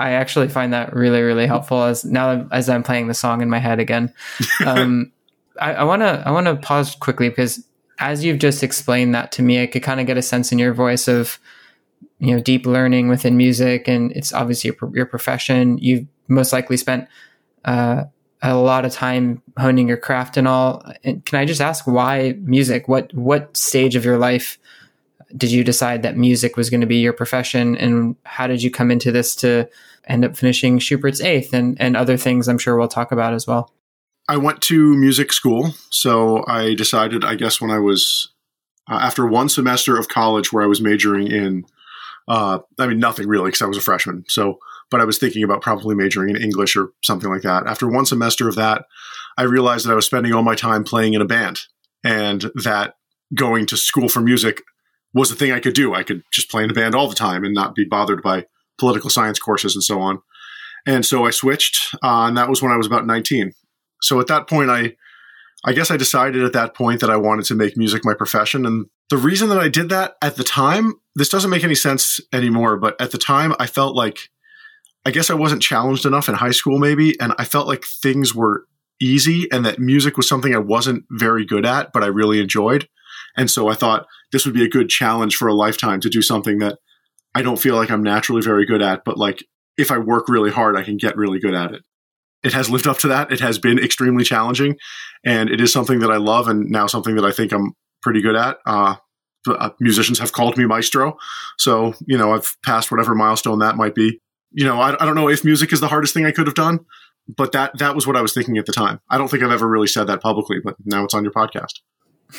I 0.00 0.12
actually 0.12 0.48
find 0.48 0.72
that 0.72 0.94
really, 0.94 1.20
really 1.20 1.46
helpful 1.46 1.82
as 1.82 2.04
now 2.04 2.46
as 2.50 2.68
I'm 2.68 2.82
playing 2.82 3.08
the 3.08 3.14
song 3.14 3.42
in 3.42 3.50
my 3.50 3.58
head 3.58 3.78
again. 3.78 4.12
Um, 4.66 5.12
I 5.60 5.84
want 5.84 6.00
to 6.00 6.22
I 6.26 6.30
want 6.30 6.46
to 6.46 6.56
pause 6.56 6.94
quickly 6.94 7.28
because 7.28 7.64
as 7.98 8.24
you've 8.24 8.38
just 8.38 8.62
explained 8.62 9.14
that 9.14 9.30
to 9.32 9.42
me, 9.42 9.62
I 9.62 9.66
could 9.66 9.82
kind 9.82 10.00
of 10.00 10.06
get 10.06 10.16
a 10.16 10.22
sense 10.22 10.52
in 10.52 10.58
your 10.58 10.72
voice 10.72 11.06
of 11.06 11.38
you 12.18 12.34
know 12.34 12.40
deep 12.40 12.66
learning 12.66 13.08
within 13.08 13.36
music, 13.36 13.86
and 13.86 14.10
it's 14.12 14.32
obviously 14.32 14.70
your, 14.70 14.96
your 14.96 15.06
profession. 15.06 15.76
You've 15.78 16.06
most 16.28 16.52
likely 16.52 16.76
spent 16.76 17.08
uh, 17.64 18.04
a 18.42 18.54
lot 18.54 18.84
of 18.84 18.92
time 18.92 19.42
honing 19.58 19.88
your 19.88 19.98
craft 19.98 20.36
and 20.36 20.48
all. 20.48 20.82
And 21.04 21.24
can 21.24 21.38
I 21.38 21.44
just 21.44 21.60
ask 21.60 21.86
why 21.86 22.36
music? 22.40 22.88
What 22.88 23.12
what 23.14 23.54
stage 23.56 23.96
of 23.96 24.04
your 24.04 24.18
life 24.18 24.58
did 25.36 25.50
you 25.50 25.62
decide 25.62 26.02
that 26.02 26.16
music 26.16 26.56
was 26.56 26.70
going 26.70 26.80
to 26.80 26.86
be 26.86 26.96
your 26.96 27.12
profession 27.12 27.76
and 27.76 28.16
how 28.24 28.46
did 28.46 28.62
you 28.62 28.70
come 28.70 28.90
into 28.90 29.12
this 29.12 29.34
to 29.36 29.68
end 30.10 30.24
up 30.24 30.36
finishing 30.36 30.78
Schubert's 30.78 31.20
eighth 31.20 31.54
and, 31.54 31.80
and 31.80 31.96
other 31.96 32.16
things 32.16 32.48
I'm 32.48 32.58
sure 32.58 32.76
we'll 32.76 32.88
talk 32.88 33.12
about 33.12 33.32
as 33.32 33.46
well? 33.46 33.72
I 34.28 34.36
went 34.36 34.60
to 34.62 34.94
music 34.96 35.32
school. 35.32 35.74
So 35.90 36.44
I 36.46 36.74
decided, 36.74 37.24
I 37.24 37.34
guess, 37.34 37.60
when 37.60 37.70
I 37.70 37.78
was 37.78 38.32
uh, 38.88 38.98
after 39.00 39.26
one 39.26 39.48
semester 39.48 39.98
of 39.98 40.08
college 40.08 40.52
where 40.52 40.62
I 40.62 40.66
was 40.66 40.80
majoring 40.80 41.28
in, 41.28 41.64
uh, 42.28 42.58
I 42.78 42.86
mean, 42.86 42.98
nothing 42.98 43.28
really 43.28 43.46
because 43.46 43.62
I 43.62 43.66
was 43.66 43.76
a 43.76 43.82
freshman. 43.82 44.24
So, 44.28 44.58
but 44.90 45.00
I 45.00 45.04
was 45.04 45.18
thinking 45.18 45.44
about 45.44 45.62
probably 45.62 45.94
majoring 45.94 46.30
in 46.30 46.42
English 46.42 46.76
or 46.76 46.90
something 47.02 47.30
like 47.30 47.42
that. 47.42 47.66
After 47.66 47.88
one 47.88 48.06
semester 48.06 48.48
of 48.48 48.56
that, 48.56 48.84
I 49.38 49.44
realized 49.44 49.86
that 49.86 49.92
I 49.92 49.96
was 49.96 50.06
spending 50.06 50.34
all 50.34 50.42
my 50.42 50.54
time 50.54 50.84
playing 50.84 51.14
in 51.14 51.22
a 51.22 51.26
band 51.26 51.60
and 52.04 52.50
that 52.64 52.94
going 53.34 53.66
to 53.66 53.76
school 53.76 54.08
for 54.08 54.20
music 54.20 54.62
was 55.12 55.30
a 55.30 55.34
thing 55.34 55.52
I 55.52 55.60
could 55.60 55.74
do. 55.74 55.94
I 55.94 56.02
could 56.02 56.22
just 56.32 56.50
play 56.50 56.64
in 56.64 56.70
a 56.70 56.74
band 56.74 56.94
all 56.94 57.08
the 57.08 57.14
time 57.14 57.44
and 57.44 57.54
not 57.54 57.74
be 57.74 57.84
bothered 57.84 58.22
by 58.22 58.46
political 58.80 59.10
science 59.10 59.38
courses 59.38 59.76
and 59.76 59.84
so 59.84 60.00
on. 60.00 60.20
And 60.86 61.06
so 61.06 61.26
I 61.26 61.30
switched, 61.30 61.94
uh, 62.02 62.26
and 62.26 62.36
that 62.36 62.48
was 62.48 62.62
when 62.62 62.72
I 62.72 62.76
was 62.76 62.86
about 62.86 63.06
19. 63.06 63.52
So 64.02 64.18
at 64.18 64.26
that 64.28 64.48
point, 64.48 64.70
I, 64.70 64.96
I 65.64 65.72
guess 65.74 65.90
I 65.90 65.96
decided 65.96 66.42
at 66.42 66.54
that 66.54 66.74
point 66.74 67.00
that 67.00 67.10
I 67.10 67.16
wanted 67.16 67.44
to 67.46 67.54
make 67.54 67.76
music 67.76 68.02
my 68.04 68.14
profession. 68.14 68.64
And 68.64 68.86
the 69.10 69.18
reason 69.18 69.50
that 69.50 69.58
I 69.58 69.68
did 69.68 69.90
that 69.90 70.14
at 70.22 70.36
the 70.36 70.44
time, 70.44 70.94
this 71.14 71.28
doesn't 71.28 71.50
make 71.50 71.64
any 71.64 71.74
sense 71.74 72.18
anymore, 72.32 72.78
but 72.78 72.98
at 73.00 73.10
the 73.10 73.18
time, 73.18 73.54
I 73.60 73.66
felt 73.66 73.94
like, 73.94 74.30
I 75.04 75.10
guess 75.10 75.30
I 75.30 75.34
wasn't 75.34 75.62
challenged 75.62 76.06
enough 76.06 76.28
in 76.28 76.34
high 76.34 76.50
school, 76.50 76.78
maybe, 76.78 77.18
and 77.20 77.34
I 77.38 77.44
felt 77.44 77.66
like 77.66 77.84
things 77.84 78.34
were 78.34 78.64
easy 79.02 79.50
and 79.50 79.64
that 79.64 79.78
music 79.78 80.16
was 80.16 80.28
something 80.28 80.54
I 80.54 80.58
wasn't 80.58 81.04
very 81.10 81.44
good 81.44 81.66
at, 81.66 81.92
but 81.92 82.02
I 82.02 82.06
really 82.06 82.40
enjoyed. 82.40 82.88
And 83.36 83.50
so 83.50 83.68
I 83.68 83.74
thought 83.74 84.06
this 84.32 84.44
would 84.44 84.54
be 84.54 84.64
a 84.64 84.68
good 84.68 84.88
challenge 84.88 85.36
for 85.36 85.48
a 85.48 85.54
lifetime 85.54 86.00
to 86.00 86.08
do 86.08 86.22
something 86.22 86.58
that 86.58 86.78
I 87.34 87.42
don't 87.42 87.60
feel 87.60 87.76
like 87.76 87.90
I'm 87.90 88.02
naturally 88.02 88.42
very 88.42 88.66
good 88.66 88.82
at, 88.82 89.04
but 89.04 89.16
like 89.18 89.44
if 89.76 89.90
I 89.90 89.98
work 89.98 90.28
really 90.28 90.50
hard, 90.50 90.76
I 90.76 90.82
can 90.82 90.96
get 90.96 91.16
really 91.16 91.38
good 91.38 91.54
at 91.54 91.72
it. 91.72 91.82
It 92.42 92.52
has 92.52 92.70
lived 92.70 92.86
up 92.86 92.98
to 92.98 93.08
that. 93.08 93.30
It 93.30 93.40
has 93.40 93.58
been 93.58 93.78
extremely 93.78 94.24
challenging, 94.24 94.76
and 95.24 95.50
it 95.50 95.60
is 95.60 95.72
something 95.72 96.00
that 96.00 96.10
I 96.10 96.16
love, 96.16 96.48
and 96.48 96.70
now 96.70 96.86
something 96.86 97.14
that 97.16 97.24
I 97.24 97.32
think 97.32 97.52
I'm 97.52 97.74
pretty 98.02 98.22
good 98.22 98.34
at. 98.34 98.58
Uh, 98.64 98.96
uh, 99.46 99.70
musicians 99.78 100.18
have 100.18 100.32
called 100.32 100.56
me 100.56 100.66
maestro, 100.66 101.16
so 101.58 101.94
you 102.06 102.16
know 102.16 102.32
I've 102.32 102.56
passed 102.64 102.90
whatever 102.90 103.14
milestone 103.14 103.58
that 103.58 103.76
might 103.76 103.94
be. 103.94 104.20
You 104.52 104.64
know, 104.64 104.80
I, 104.80 105.00
I 105.00 105.06
don't 105.06 105.14
know 105.14 105.28
if 105.28 105.44
music 105.44 105.72
is 105.72 105.80
the 105.80 105.88
hardest 105.88 106.14
thing 106.14 106.26
I 106.26 106.32
could 106.32 106.46
have 106.46 106.56
done, 106.56 106.80
but 107.28 107.52
that 107.52 107.78
that 107.78 107.94
was 107.94 108.06
what 108.06 108.16
I 108.16 108.22
was 108.22 108.32
thinking 108.32 108.56
at 108.56 108.66
the 108.66 108.72
time. 108.72 109.00
I 109.10 109.18
don't 109.18 109.28
think 109.28 109.42
I've 109.42 109.52
ever 109.52 109.68
really 109.68 109.86
said 109.86 110.06
that 110.06 110.22
publicly, 110.22 110.58
but 110.64 110.76
now 110.84 111.04
it's 111.04 111.14
on 111.14 111.24
your 111.24 111.32
podcast. 111.32 111.80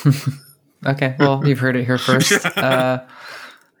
Okay, 0.84 1.14
well, 1.18 1.46
you've 1.46 1.60
heard 1.60 1.76
it 1.76 1.84
here 1.84 1.98
first. 1.98 2.32
Uh, 2.56 3.04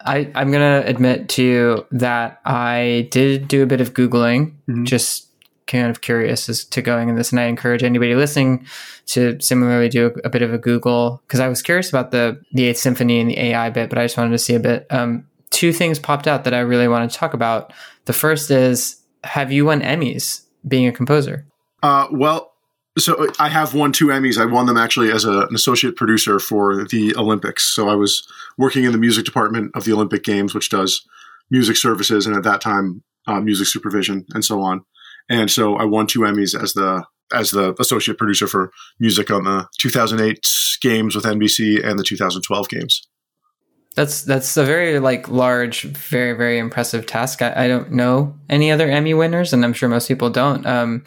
I, 0.04 0.30
I'm 0.34 0.50
going 0.50 0.82
to 0.82 0.88
admit 0.88 1.28
to 1.30 1.42
you 1.42 1.86
that 1.92 2.40
I 2.44 3.08
did 3.10 3.48
do 3.48 3.62
a 3.62 3.66
bit 3.66 3.80
of 3.80 3.94
Googling, 3.94 4.52
mm-hmm. 4.68 4.84
just 4.84 5.28
kind 5.66 5.88
of 5.88 6.00
curious 6.00 6.48
as 6.48 6.64
to 6.64 6.82
going 6.82 7.08
in 7.08 7.16
this. 7.16 7.30
And 7.30 7.40
I 7.40 7.44
encourage 7.44 7.82
anybody 7.82 8.14
listening 8.14 8.66
to 9.06 9.40
similarly 9.40 9.88
do 9.88 10.06
a, 10.06 10.26
a 10.26 10.30
bit 10.30 10.42
of 10.42 10.52
a 10.52 10.58
Google 10.58 11.22
because 11.26 11.40
I 11.40 11.48
was 11.48 11.62
curious 11.62 11.88
about 11.88 12.10
the, 12.10 12.40
the 12.52 12.64
Eighth 12.64 12.78
Symphony 12.78 13.20
and 13.20 13.30
the 13.30 13.38
AI 13.38 13.70
bit, 13.70 13.88
but 13.88 13.98
I 13.98 14.04
just 14.04 14.16
wanted 14.16 14.32
to 14.32 14.38
see 14.38 14.54
a 14.54 14.60
bit. 14.60 14.86
Um, 14.90 15.26
two 15.50 15.72
things 15.72 15.98
popped 15.98 16.26
out 16.26 16.44
that 16.44 16.54
I 16.54 16.60
really 16.60 16.88
want 16.88 17.10
to 17.10 17.16
talk 17.16 17.34
about. 17.34 17.72
The 18.04 18.12
first 18.12 18.50
is 18.50 19.00
Have 19.24 19.52
you 19.52 19.64
won 19.64 19.80
Emmys 19.80 20.42
being 20.66 20.86
a 20.86 20.92
composer? 20.92 21.46
Uh, 21.82 22.08
well, 22.10 22.51
so 22.98 23.26
I 23.38 23.48
have 23.48 23.74
won 23.74 23.92
two 23.92 24.08
Emmys. 24.08 24.40
I 24.40 24.44
won 24.44 24.66
them 24.66 24.76
actually 24.76 25.10
as 25.10 25.24
a, 25.24 25.46
an 25.46 25.54
associate 25.54 25.96
producer 25.96 26.38
for 26.38 26.84
the 26.84 27.14
Olympics. 27.16 27.64
So 27.64 27.88
I 27.88 27.94
was 27.94 28.26
working 28.58 28.84
in 28.84 28.92
the 28.92 28.98
music 28.98 29.24
department 29.24 29.70
of 29.74 29.84
the 29.84 29.92
Olympic 29.92 30.24
Games, 30.24 30.54
which 30.54 30.68
does 30.68 31.06
music 31.50 31.76
services 31.76 32.26
and 32.26 32.36
at 32.36 32.42
that 32.42 32.60
time 32.60 33.02
uh, 33.26 33.40
music 33.40 33.66
supervision 33.66 34.26
and 34.34 34.44
so 34.44 34.60
on. 34.60 34.84
And 35.28 35.50
so 35.50 35.76
I 35.76 35.84
won 35.84 36.06
two 36.06 36.20
Emmys 36.20 36.60
as 36.60 36.74
the 36.74 37.04
as 37.32 37.50
the 37.50 37.74
associate 37.80 38.18
producer 38.18 38.46
for 38.46 38.70
music 39.00 39.30
on 39.30 39.44
the 39.44 39.66
2008 39.78 40.46
games 40.82 41.14
with 41.14 41.24
NBC 41.24 41.82
and 41.82 41.98
the 41.98 42.04
2012 42.04 42.68
games. 42.68 43.06
That's 43.94 44.22
that's 44.22 44.56
a 44.56 44.64
very 44.64 44.98
like 45.00 45.28
large, 45.28 45.82
very 45.82 46.32
very 46.32 46.58
impressive 46.58 47.06
task. 47.06 47.42
I, 47.42 47.64
I 47.64 47.68
don't 47.68 47.92
know 47.92 48.34
any 48.48 48.70
other 48.70 48.88
Emmy 48.88 49.12
winners, 49.12 49.52
and 49.52 49.64
I'm 49.64 49.74
sure 49.74 49.88
most 49.88 50.08
people 50.08 50.30
don't. 50.30 50.64
Um, 50.66 51.04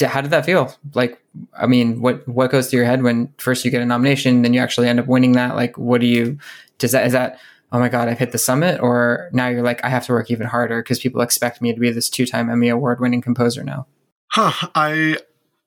how 0.00 0.20
did 0.20 0.30
that 0.30 0.44
feel? 0.44 0.74
Like, 0.94 1.22
I 1.58 1.66
mean, 1.66 2.00
what 2.00 2.26
what 2.28 2.50
goes 2.50 2.70
through 2.70 2.78
your 2.78 2.86
head 2.86 3.02
when 3.02 3.32
first 3.38 3.64
you 3.64 3.70
get 3.70 3.82
a 3.82 3.86
nomination, 3.86 4.42
then 4.42 4.54
you 4.54 4.60
actually 4.60 4.88
end 4.88 5.00
up 5.00 5.06
winning 5.06 5.32
that? 5.32 5.56
Like, 5.56 5.76
what 5.78 6.00
do 6.00 6.06
you? 6.06 6.38
Does 6.78 6.92
that 6.92 7.06
is 7.06 7.12
that? 7.12 7.38
Oh 7.70 7.78
my 7.78 7.88
god, 7.88 8.08
I've 8.08 8.18
hit 8.18 8.32
the 8.32 8.38
summit, 8.38 8.80
or 8.80 9.30
now 9.32 9.48
you're 9.48 9.62
like, 9.62 9.82
I 9.82 9.88
have 9.88 10.04
to 10.06 10.12
work 10.12 10.30
even 10.30 10.46
harder 10.46 10.82
because 10.82 10.98
people 10.98 11.22
expect 11.22 11.62
me 11.62 11.72
to 11.72 11.80
be 11.80 11.90
this 11.90 12.10
two 12.10 12.26
time 12.26 12.50
Emmy 12.50 12.68
award 12.68 13.00
winning 13.00 13.22
composer 13.22 13.64
now. 13.64 13.86
Huh. 14.28 14.68
I 14.74 15.16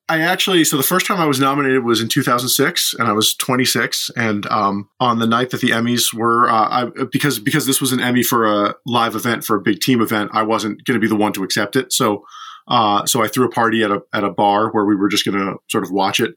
I 0.08 0.22
actually, 0.22 0.64
so 0.66 0.78
the 0.78 0.84
first 0.84 1.08
time 1.08 1.20
I 1.20 1.26
was 1.26 1.40
nominated 1.40 1.84
was 1.84 2.00
in 2.00 2.08
2006, 2.08 2.94
and 2.94 3.08
I 3.08 3.12
was 3.12 3.34
26. 3.34 4.12
And 4.16 4.46
um, 4.48 4.88
on 5.00 5.18
the 5.18 5.26
night 5.26 5.50
that 5.50 5.62
the 5.62 5.70
Emmys 5.70 6.14
were, 6.14 6.48
uh, 6.48 6.70
I, 6.84 7.06
because 7.12 7.40
because 7.40 7.66
this 7.66 7.82
was 7.82 7.92
an 7.92 8.00
Emmy 8.00 8.22
for 8.22 8.46
a 8.46 8.76
live 8.86 9.16
event 9.16 9.44
for 9.44 9.56
a 9.56 9.62
big 9.62 9.80
team 9.80 10.02
event, 10.02 10.30
I 10.34 10.44
wasn't 10.44 10.86
going 10.86 10.96
to 10.96 11.02
be 11.02 11.08
the 11.08 11.16
one 11.16 11.34
to 11.34 11.44
accept 11.44 11.76
it. 11.76 11.92
So, 11.92 12.24
uh, 12.68 13.06
so 13.06 13.24
I 13.24 13.28
threw 13.28 13.46
a 13.46 13.52
party 13.52 13.84
at 13.84 13.92
a 13.92 14.02
at 14.14 14.24
a 14.24 14.32
bar 14.32 14.72
where 14.72 14.86
we 14.86 14.96
were 14.96 15.10
just 15.10 15.26
going 15.26 15.38
to 15.38 15.58
sort 15.70 15.84
of 15.84 15.92
watch 15.92 16.20
it, 16.20 16.36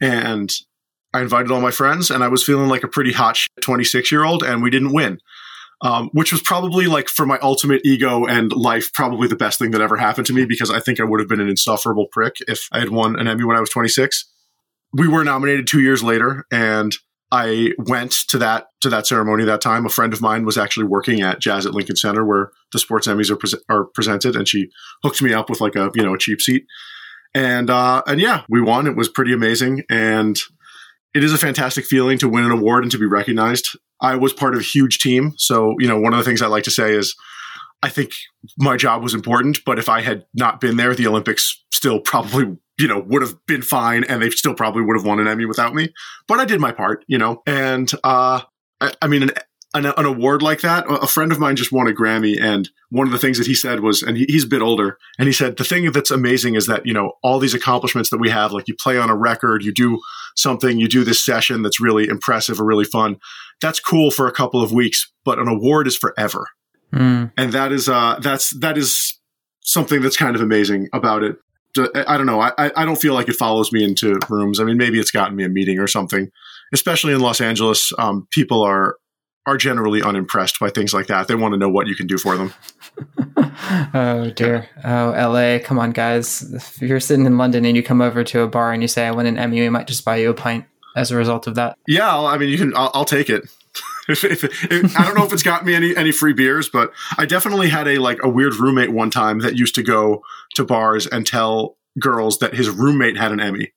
and 0.00 0.50
I 1.14 1.22
invited 1.22 1.50
all 1.50 1.60
my 1.60 1.70
friends, 1.70 2.10
and 2.10 2.22
I 2.22 2.28
was 2.28 2.44
feeling 2.44 2.68
like 2.68 2.84
a 2.84 2.88
pretty 2.88 3.12
hot 3.12 3.38
26 3.62 4.12
year 4.12 4.24
old, 4.24 4.42
and 4.42 4.62
we 4.62 4.70
didn't 4.70 4.92
win 4.92 5.18
um, 5.80 6.10
which 6.12 6.32
was 6.32 6.42
probably 6.42 6.86
like 6.86 7.08
for 7.08 7.24
my 7.24 7.38
ultimate 7.40 7.82
ego 7.84 8.26
and 8.26 8.52
life, 8.52 8.92
probably 8.92 9.28
the 9.28 9.36
best 9.36 9.58
thing 9.58 9.70
that 9.72 9.80
ever 9.80 9.96
happened 9.96 10.26
to 10.26 10.32
me 10.32 10.44
because 10.44 10.70
I 10.70 10.80
think 10.80 11.00
I 11.00 11.04
would 11.04 11.20
have 11.20 11.28
been 11.28 11.40
an 11.40 11.48
insufferable 11.48 12.06
prick 12.10 12.36
if 12.48 12.68
I 12.72 12.80
had 12.80 12.90
won 12.90 13.18
an 13.18 13.28
Emmy 13.28 13.44
when 13.44 13.56
I 13.56 13.60
was 13.60 13.70
26. 13.70 14.24
We 14.92 15.06
were 15.06 15.22
nominated 15.22 15.66
two 15.66 15.80
years 15.80 16.02
later, 16.02 16.46
and 16.50 16.96
I 17.30 17.72
went 17.78 18.12
to 18.28 18.38
that 18.38 18.68
to 18.80 18.88
that 18.88 19.06
ceremony 19.06 19.44
that 19.44 19.60
time. 19.60 19.84
A 19.84 19.90
friend 19.90 20.12
of 20.12 20.22
mine 20.22 20.44
was 20.44 20.56
actually 20.56 20.86
working 20.86 21.20
at 21.20 21.40
Jazz 21.40 21.66
at 21.66 21.74
Lincoln 21.74 21.96
Center, 21.96 22.24
where 22.24 22.50
the 22.72 22.78
sports 22.78 23.06
Emmys 23.06 23.30
are, 23.30 23.36
pre- 23.36 23.60
are 23.68 23.84
presented, 23.94 24.34
and 24.34 24.48
she 24.48 24.70
hooked 25.02 25.20
me 25.20 25.34
up 25.34 25.50
with 25.50 25.60
like 25.60 25.76
a 25.76 25.90
you 25.94 26.02
know 26.02 26.14
a 26.14 26.18
cheap 26.18 26.40
seat. 26.40 26.64
And 27.34 27.68
uh, 27.68 28.02
and 28.06 28.20
yeah, 28.20 28.44
we 28.48 28.62
won. 28.62 28.86
It 28.86 28.96
was 28.96 29.08
pretty 29.08 29.34
amazing, 29.34 29.82
and 29.90 30.38
it 31.14 31.24
is 31.24 31.32
a 31.32 31.38
fantastic 31.38 31.84
feeling 31.84 32.18
to 32.18 32.28
win 32.28 32.44
an 32.44 32.50
award 32.50 32.84
and 32.84 32.92
to 32.92 32.98
be 32.98 33.06
recognized. 33.06 33.76
I 34.00 34.16
was 34.16 34.32
part 34.32 34.54
of 34.54 34.60
a 34.60 34.64
huge 34.64 34.98
team. 34.98 35.34
So, 35.36 35.74
you 35.78 35.88
know, 35.88 35.98
one 35.98 36.12
of 36.12 36.18
the 36.18 36.24
things 36.24 36.42
I 36.42 36.46
like 36.46 36.64
to 36.64 36.70
say 36.70 36.94
is 36.94 37.16
I 37.82 37.88
think 37.88 38.12
my 38.58 38.76
job 38.76 39.02
was 39.02 39.14
important, 39.14 39.58
but 39.64 39.78
if 39.78 39.88
I 39.88 40.00
had 40.00 40.24
not 40.34 40.60
been 40.60 40.76
there, 40.76 40.94
the 40.94 41.06
Olympics 41.06 41.64
still 41.72 42.00
probably, 42.00 42.56
you 42.78 42.88
know, 42.88 42.98
would 43.06 43.22
have 43.22 43.34
been 43.46 43.62
fine 43.62 44.04
and 44.04 44.20
they 44.20 44.30
still 44.30 44.54
probably 44.54 44.82
would 44.82 44.96
have 44.96 45.06
won 45.06 45.20
an 45.20 45.28
Emmy 45.28 45.44
without 45.44 45.74
me. 45.74 45.92
But 46.26 46.40
I 46.40 46.44
did 46.44 46.60
my 46.60 46.72
part, 46.72 47.04
you 47.06 47.18
know, 47.18 47.42
and, 47.46 47.90
uh, 48.02 48.40
I, 48.80 48.92
I 49.00 49.06
mean, 49.06 49.22
an 49.24 49.30
an, 49.74 49.86
an, 49.86 50.06
award 50.06 50.42
like 50.42 50.62
that. 50.62 50.86
A 50.88 51.06
friend 51.06 51.30
of 51.30 51.38
mine 51.38 51.56
just 51.56 51.72
won 51.72 51.88
a 51.88 51.92
Grammy, 51.92 52.40
and 52.40 52.68
one 52.90 53.06
of 53.06 53.12
the 53.12 53.18
things 53.18 53.38
that 53.38 53.46
he 53.46 53.54
said 53.54 53.80
was, 53.80 54.02
and 54.02 54.16
he, 54.16 54.24
he's 54.28 54.44
a 54.44 54.48
bit 54.48 54.62
older, 54.62 54.98
and 55.18 55.28
he 55.28 55.32
said 55.32 55.56
the 55.56 55.64
thing 55.64 55.90
that's 55.92 56.10
amazing 56.10 56.54
is 56.54 56.66
that 56.66 56.86
you 56.86 56.94
know 56.94 57.12
all 57.22 57.38
these 57.38 57.54
accomplishments 57.54 58.10
that 58.10 58.18
we 58.18 58.30
have, 58.30 58.52
like 58.52 58.66
you 58.66 58.74
play 58.74 58.98
on 58.98 59.10
a 59.10 59.16
record, 59.16 59.62
you 59.62 59.72
do 59.72 60.00
something, 60.36 60.78
you 60.78 60.88
do 60.88 61.04
this 61.04 61.24
session 61.24 61.62
that's 61.62 61.80
really 61.80 62.08
impressive 62.08 62.60
or 62.60 62.64
really 62.64 62.84
fun. 62.84 63.18
That's 63.60 63.80
cool 63.80 64.10
for 64.10 64.26
a 64.26 64.32
couple 64.32 64.62
of 64.62 64.72
weeks, 64.72 65.10
but 65.24 65.38
an 65.38 65.48
award 65.48 65.86
is 65.86 65.96
forever, 65.96 66.46
mm. 66.92 67.32
and 67.36 67.52
that 67.52 67.72
is 67.72 67.88
uh 67.88 68.18
that's 68.20 68.50
that 68.60 68.78
is 68.78 69.18
something 69.62 70.00
that's 70.00 70.16
kind 70.16 70.34
of 70.34 70.42
amazing 70.42 70.88
about 70.92 71.22
it. 71.22 71.36
I 71.76 72.16
don't 72.16 72.26
know. 72.26 72.40
I, 72.40 72.52
I 72.58 72.84
don't 72.84 73.00
feel 73.00 73.14
like 73.14 73.28
it 73.28 73.36
follows 73.36 73.70
me 73.70 73.84
into 73.84 74.18
rooms. 74.28 74.58
I 74.58 74.64
mean, 74.64 74.78
maybe 74.78 74.98
it's 74.98 75.12
gotten 75.12 75.36
me 75.36 75.44
a 75.44 75.48
meeting 75.48 75.78
or 75.78 75.86
something. 75.86 76.30
Especially 76.72 77.12
in 77.12 77.20
Los 77.20 77.40
Angeles, 77.40 77.92
um, 77.98 78.26
people 78.30 78.62
are 78.62 78.96
are 79.46 79.56
generally 79.56 80.02
unimpressed 80.02 80.60
by 80.60 80.68
things 80.68 80.92
like 80.92 81.06
that. 81.06 81.26
They 81.26 81.34
want 81.34 81.52
to 81.54 81.58
know 81.58 81.70
what 81.70 81.86
you 81.86 81.94
can 81.94 82.06
do 82.06 82.18
for 82.18 82.36
them. 82.36 82.52
oh 83.94 84.30
dear. 84.34 84.68
Oh, 84.84 85.10
LA. 85.10 85.58
Come 85.58 85.78
on, 85.78 85.92
guys. 85.92 86.42
If 86.52 86.82
you're 86.82 87.00
sitting 87.00 87.24
in 87.24 87.38
London 87.38 87.64
and 87.64 87.76
you 87.76 87.82
come 87.82 88.02
over 88.02 88.22
to 88.24 88.40
a 88.40 88.48
bar 88.48 88.72
and 88.72 88.82
you 88.82 88.88
say, 88.88 89.06
I 89.06 89.10
won 89.10 89.26
an 89.26 89.38
Emmy, 89.38 89.60
we 89.60 89.70
might 89.70 89.86
just 89.86 90.04
buy 90.04 90.16
you 90.16 90.28
a 90.30 90.34
pint 90.34 90.66
as 90.96 91.10
a 91.10 91.16
result 91.16 91.46
of 91.46 91.54
that. 91.54 91.78
Yeah. 91.86 92.14
I 92.14 92.36
mean, 92.36 92.50
you 92.50 92.58
can, 92.58 92.76
I'll, 92.76 92.90
I'll 92.92 93.04
take 93.06 93.30
it. 93.30 93.48
If, 94.08 94.24
if, 94.24 94.44
if, 94.44 94.98
I 94.98 95.04
don't 95.04 95.16
know 95.16 95.24
if 95.24 95.32
it's 95.32 95.42
got 95.42 95.64
me 95.64 95.74
any, 95.74 95.96
any 95.96 96.12
free 96.12 96.32
beers, 96.32 96.68
but 96.68 96.92
I 97.16 97.26
definitely 97.26 97.68
had 97.68 97.86
a, 97.86 97.98
like 97.98 98.18
a 98.22 98.28
weird 98.28 98.54
roommate 98.56 98.92
one 98.92 99.10
time 99.10 99.40
that 99.40 99.56
used 99.56 99.74
to 99.76 99.82
go 99.82 100.22
to 100.54 100.64
bars 100.64 101.06
and 101.06 101.26
tell 101.26 101.76
girls 101.98 102.38
that 102.38 102.54
his 102.54 102.70
roommate 102.70 103.16
had 103.16 103.32
an 103.32 103.40
Emmy 103.40 103.72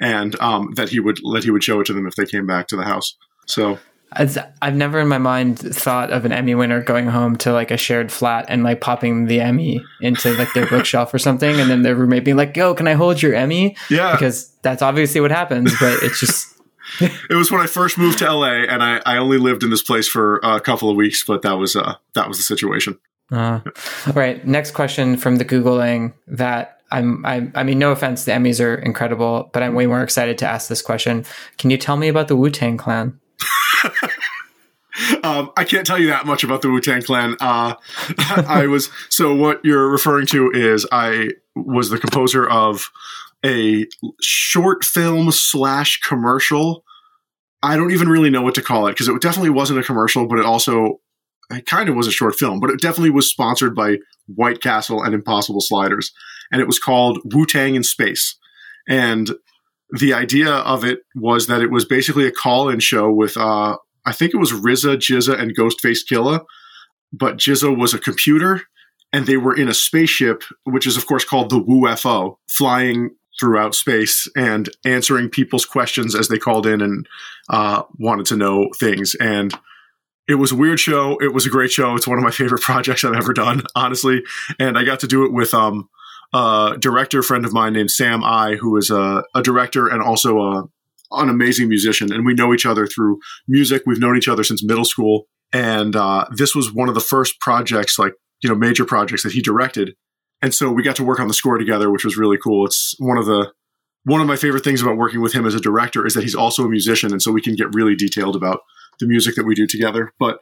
and, 0.00 0.38
um, 0.40 0.72
that 0.74 0.88
he 0.88 1.00
would, 1.00 1.18
that 1.32 1.44
he 1.44 1.50
would 1.50 1.64
show 1.64 1.80
it 1.80 1.86
to 1.86 1.92
them 1.92 2.06
if 2.06 2.14
they 2.14 2.26
came 2.26 2.46
back 2.46 2.68
to 2.68 2.76
the 2.76 2.84
house. 2.84 3.16
So 3.46 3.78
I've 4.16 4.76
never 4.76 5.00
in 5.00 5.08
my 5.08 5.18
mind 5.18 5.58
thought 5.58 6.12
of 6.12 6.24
an 6.24 6.32
Emmy 6.32 6.54
winner 6.54 6.80
going 6.82 7.06
home 7.06 7.36
to 7.38 7.52
like 7.52 7.70
a 7.70 7.76
shared 7.76 8.12
flat 8.12 8.46
and 8.48 8.62
like 8.62 8.80
popping 8.80 9.26
the 9.26 9.40
Emmy 9.40 9.84
into 10.00 10.32
like 10.34 10.52
their 10.54 10.66
bookshelf 10.66 11.12
or 11.12 11.18
something, 11.18 11.60
and 11.60 11.68
then 11.68 11.82
their 11.82 11.96
roommate 11.96 12.24
being 12.24 12.36
like, 12.36 12.56
"Yo, 12.56 12.74
can 12.74 12.86
I 12.86 12.92
hold 12.92 13.20
your 13.20 13.34
Emmy?" 13.34 13.76
Yeah, 13.90 14.12
because 14.12 14.50
that's 14.62 14.82
obviously 14.82 15.20
what 15.20 15.30
happens. 15.30 15.72
But 15.80 16.02
it's 16.02 16.20
just. 16.20 16.53
it 17.30 17.34
was 17.34 17.50
when 17.50 17.60
I 17.60 17.66
first 17.66 17.98
moved 17.98 18.18
to 18.18 18.32
LA, 18.32 18.64
and 18.64 18.82
I, 18.82 19.00
I 19.06 19.16
only 19.18 19.38
lived 19.38 19.62
in 19.62 19.70
this 19.70 19.82
place 19.82 20.08
for 20.08 20.38
a 20.42 20.60
couple 20.60 20.90
of 20.90 20.96
weeks, 20.96 21.24
but 21.24 21.42
that 21.42 21.54
was 21.54 21.76
uh, 21.76 21.94
that 22.14 22.28
was 22.28 22.38
the 22.38 22.44
situation. 22.44 22.98
Uh, 23.30 23.60
all 24.06 24.12
right. 24.12 24.46
Next 24.46 24.72
question 24.72 25.16
from 25.16 25.36
the 25.36 25.44
googling 25.44 26.12
that 26.26 26.80
I'm, 26.90 27.24
I, 27.24 27.50
I 27.54 27.64
mean, 27.64 27.78
no 27.78 27.90
offense, 27.90 28.24
the 28.24 28.32
Emmys 28.32 28.64
are 28.64 28.74
incredible, 28.74 29.50
but 29.52 29.62
I'm 29.62 29.74
way 29.74 29.86
more 29.86 30.02
excited 30.02 30.38
to 30.38 30.46
ask 30.46 30.68
this 30.68 30.82
question. 30.82 31.24
Can 31.58 31.70
you 31.70 31.78
tell 31.78 31.96
me 31.96 32.08
about 32.08 32.28
the 32.28 32.36
Wu 32.36 32.50
Tang 32.50 32.76
Clan? 32.76 33.18
um, 35.24 35.50
I 35.56 35.64
can't 35.64 35.86
tell 35.86 35.98
you 35.98 36.08
that 36.08 36.26
much 36.26 36.44
about 36.44 36.62
the 36.62 36.70
Wu 36.70 36.80
Tang 36.80 37.02
Clan. 37.02 37.36
Uh, 37.40 37.74
I 38.46 38.66
was 38.68 38.90
so 39.08 39.34
what 39.34 39.64
you're 39.64 39.88
referring 39.88 40.26
to 40.26 40.50
is 40.52 40.86
I 40.92 41.30
was 41.56 41.90
the 41.90 41.98
composer 41.98 42.48
of 42.48 42.90
a 43.44 43.86
short 44.20 44.84
film 44.84 45.30
slash 45.30 46.00
commercial. 46.00 46.83
I 47.64 47.76
don't 47.76 47.92
even 47.92 48.08
really 48.08 48.28
know 48.28 48.42
what 48.42 48.54
to 48.56 48.62
call 48.62 48.86
it 48.86 48.92
because 48.92 49.08
it 49.08 49.22
definitely 49.22 49.50
wasn't 49.50 49.80
a 49.80 49.84
commercial, 49.84 50.26
but 50.26 50.38
it 50.38 50.44
also 50.44 51.00
it 51.50 51.64
kind 51.64 51.88
of 51.88 51.94
was 51.94 52.06
a 52.06 52.12
short 52.12 52.34
film, 52.34 52.60
but 52.60 52.70
it 52.70 52.80
definitely 52.80 53.10
was 53.10 53.30
sponsored 53.30 53.74
by 53.74 53.98
White 54.26 54.60
Castle 54.60 55.02
and 55.02 55.14
Impossible 55.14 55.60
Sliders, 55.60 56.12
and 56.52 56.60
it 56.60 56.66
was 56.66 56.78
called 56.78 57.18
Wu 57.32 57.46
Tang 57.46 57.74
in 57.74 57.82
Space. 57.82 58.36
And 58.86 59.30
the 59.98 60.12
idea 60.12 60.50
of 60.50 60.84
it 60.84 61.00
was 61.14 61.46
that 61.46 61.62
it 61.62 61.70
was 61.70 61.86
basically 61.86 62.26
a 62.26 62.32
call-in 62.32 62.80
show 62.80 63.10
with 63.10 63.36
uh, 63.36 63.76
I 64.04 64.12
think 64.12 64.34
it 64.34 64.38
was 64.38 64.52
RZA, 64.52 64.96
GZA, 64.96 65.40
and 65.40 65.56
Ghostface 65.56 66.00
Killah, 66.10 66.44
but 67.12 67.38
GZA 67.38 67.78
was 67.78 67.94
a 67.94 67.98
computer, 67.98 68.60
and 69.10 69.26
they 69.26 69.38
were 69.38 69.56
in 69.56 69.68
a 69.68 69.74
spaceship, 69.74 70.42
which 70.64 70.86
is 70.86 70.98
of 70.98 71.06
course 71.06 71.24
called 71.24 71.48
the 71.48 71.60
WUFO, 71.60 72.36
flying 72.46 73.10
throughout 73.40 73.74
space 73.74 74.28
and 74.36 74.68
answering 74.84 75.28
people's 75.28 75.64
questions 75.64 76.14
as 76.14 76.28
they 76.28 76.38
called 76.38 76.66
in 76.66 76.80
and 76.80 77.06
uh, 77.48 77.82
wanted 77.98 78.26
to 78.26 78.36
know 78.36 78.68
things. 78.78 79.14
And 79.16 79.52
it 80.28 80.36
was 80.36 80.52
a 80.52 80.56
weird 80.56 80.80
show. 80.80 81.18
It 81.20 81.34
was 81.34 81.46
a 81.46 81.50
great 81.50 81.70
show. 81.70 81.94
It's 81.96 82.06
one 82.06 82.18
of 82.18 82.24
my 82.24 82.30
favorite 82.30 82.62
projects 82.62 83.04
I've 83.04 83.14
ever 83.14 83.32
done, 83.32 83.62
honestly. 83.74 84.22
And 84.58 84.78
I 84.78 84.84
got 84.84 85.00
to 85.00 85.06
do 85.06 85.24
it 85.24 85.32
with 85.32 85.52
um, 85.52 85.88
a 86.32 86.76
director 86.78 87.22
friend 87.22 87.44
of 87.44 87.52
mine 87.52 87.72
named 87.72 87.90
Sam 87.90 88.24
I, 88.24 88.56
who 88.56 88.76
is 88.76 88.90
a, 88.90 89.24
a 89.34 89.42
director 89.42 89.88
and 89.88 90.02
also 90.02 90.38
a, 90.38 90.64
an 91.12 91.28
amazing 91.28 91.68
musician, 91.68 92.12
and 92.12 92.26
we 92.26 92.34
know 92.34 92.52
each 92.52 92.66
other 92.66 92.86
through 92.86 93.20
music. 93.46 93.82
We've 93.86 94.00
known 94.00 94.16
each 94.16 94.28
other 94.28 94.42
since 94.42 94.64
middle 94.64 94.84
school, 94.84 95.28
and 95.52 95.94
uh, 95.94 96.26
this 96.32 96.54
was 96.54 96.72
one 96.72 96.88
of 96.88 96.94
the 96.94 97.00
first 97.00 97.38
projects, 97.40 97.98
like 97.98 98.14
you 98.42 98.48
know, 98.48 98.56
major 98.56 98.84
projects 98.84 99.22
that 99.22 99.32
he 99.32 99.40
directed. 99.40 99.94
And 100.44 100.54
so 100.54 100.70
we 100.70 100.82
got 100.82 100.96
to 100.96 101.04
work 101.04 101.20
on 101.20 101.26
the 101.28 101.32
score 101.32 101.56
together, 101.56 101.90
which 101.90 102.04
was 102.04 102.18
really 102.18 102.36
cool. 102.36 102.66
It's 102.66 102.94
one 102.98 103.16
of 103.16 103.24
the 103.24 103.50
one 104.02 104.20
of 104.20 104.26
my 104.26 104.36
favorite 104.36 104.62
things 104.62 104.82
about 104.82 104.98
working 104.98 105.22
with 105.22 105.32
him 105.32 105.46
as 105.46 105.54
a 105.54 105.60
director 105.60 106.06
is 106.06 106.12
that 106.12 106.22
he's 106.22 106.34
also 106.34 106.66
a 106.66 106.68
musician, 106.68 107.12
and 107.12 107.22
so 107.22 107.32
we 107.32 107.40
can 107.40 107.54
get 107.54 107.74
really 107.74 107.96
detailed 107.96 108.36
about 108.36 108.60
the 109.00 109.06
music 109.06 109.36
that 109.36 109.46
we 109.46 109.54
do 109.54 109.66
together. 109.66 110.12
But 110.18 110.40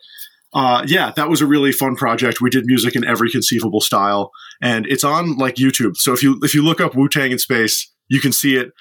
uh, 0.55 0.83
yeah, 0.89 1.13
that 1.15 1.29
was 1.29 1.41
a 1.41 1.47
really 1.47 1.71
fun 1.71 1.95
project. 1.95 2.41
We 2.41 2.51
did 2.51 2.67
music 2.67 2.97
in 2.97 3.05
every 3.05 3.31
conceivable 3.31 3.81
style, 3.81 4.33
and 4.61 4.89
it's 4.89 5.05
on 5.05 5.37
like 5.37 5.55
YouTube. 5.55 5.97
So 5.97 6.13
if 6.13 6.21
you 6.21 6.37
if 6.43 6.53
you 6.53 6.65
look 6.65 6.81
up 6.81 6.97
Wu 6.97 7.09
Tang 7.09 7.31
in 7.31 7.39
Space, 7.39 7.89
you 8.09 8.19
can 8.19 8.33
see 8.33 8.57
it. 8.57 8.73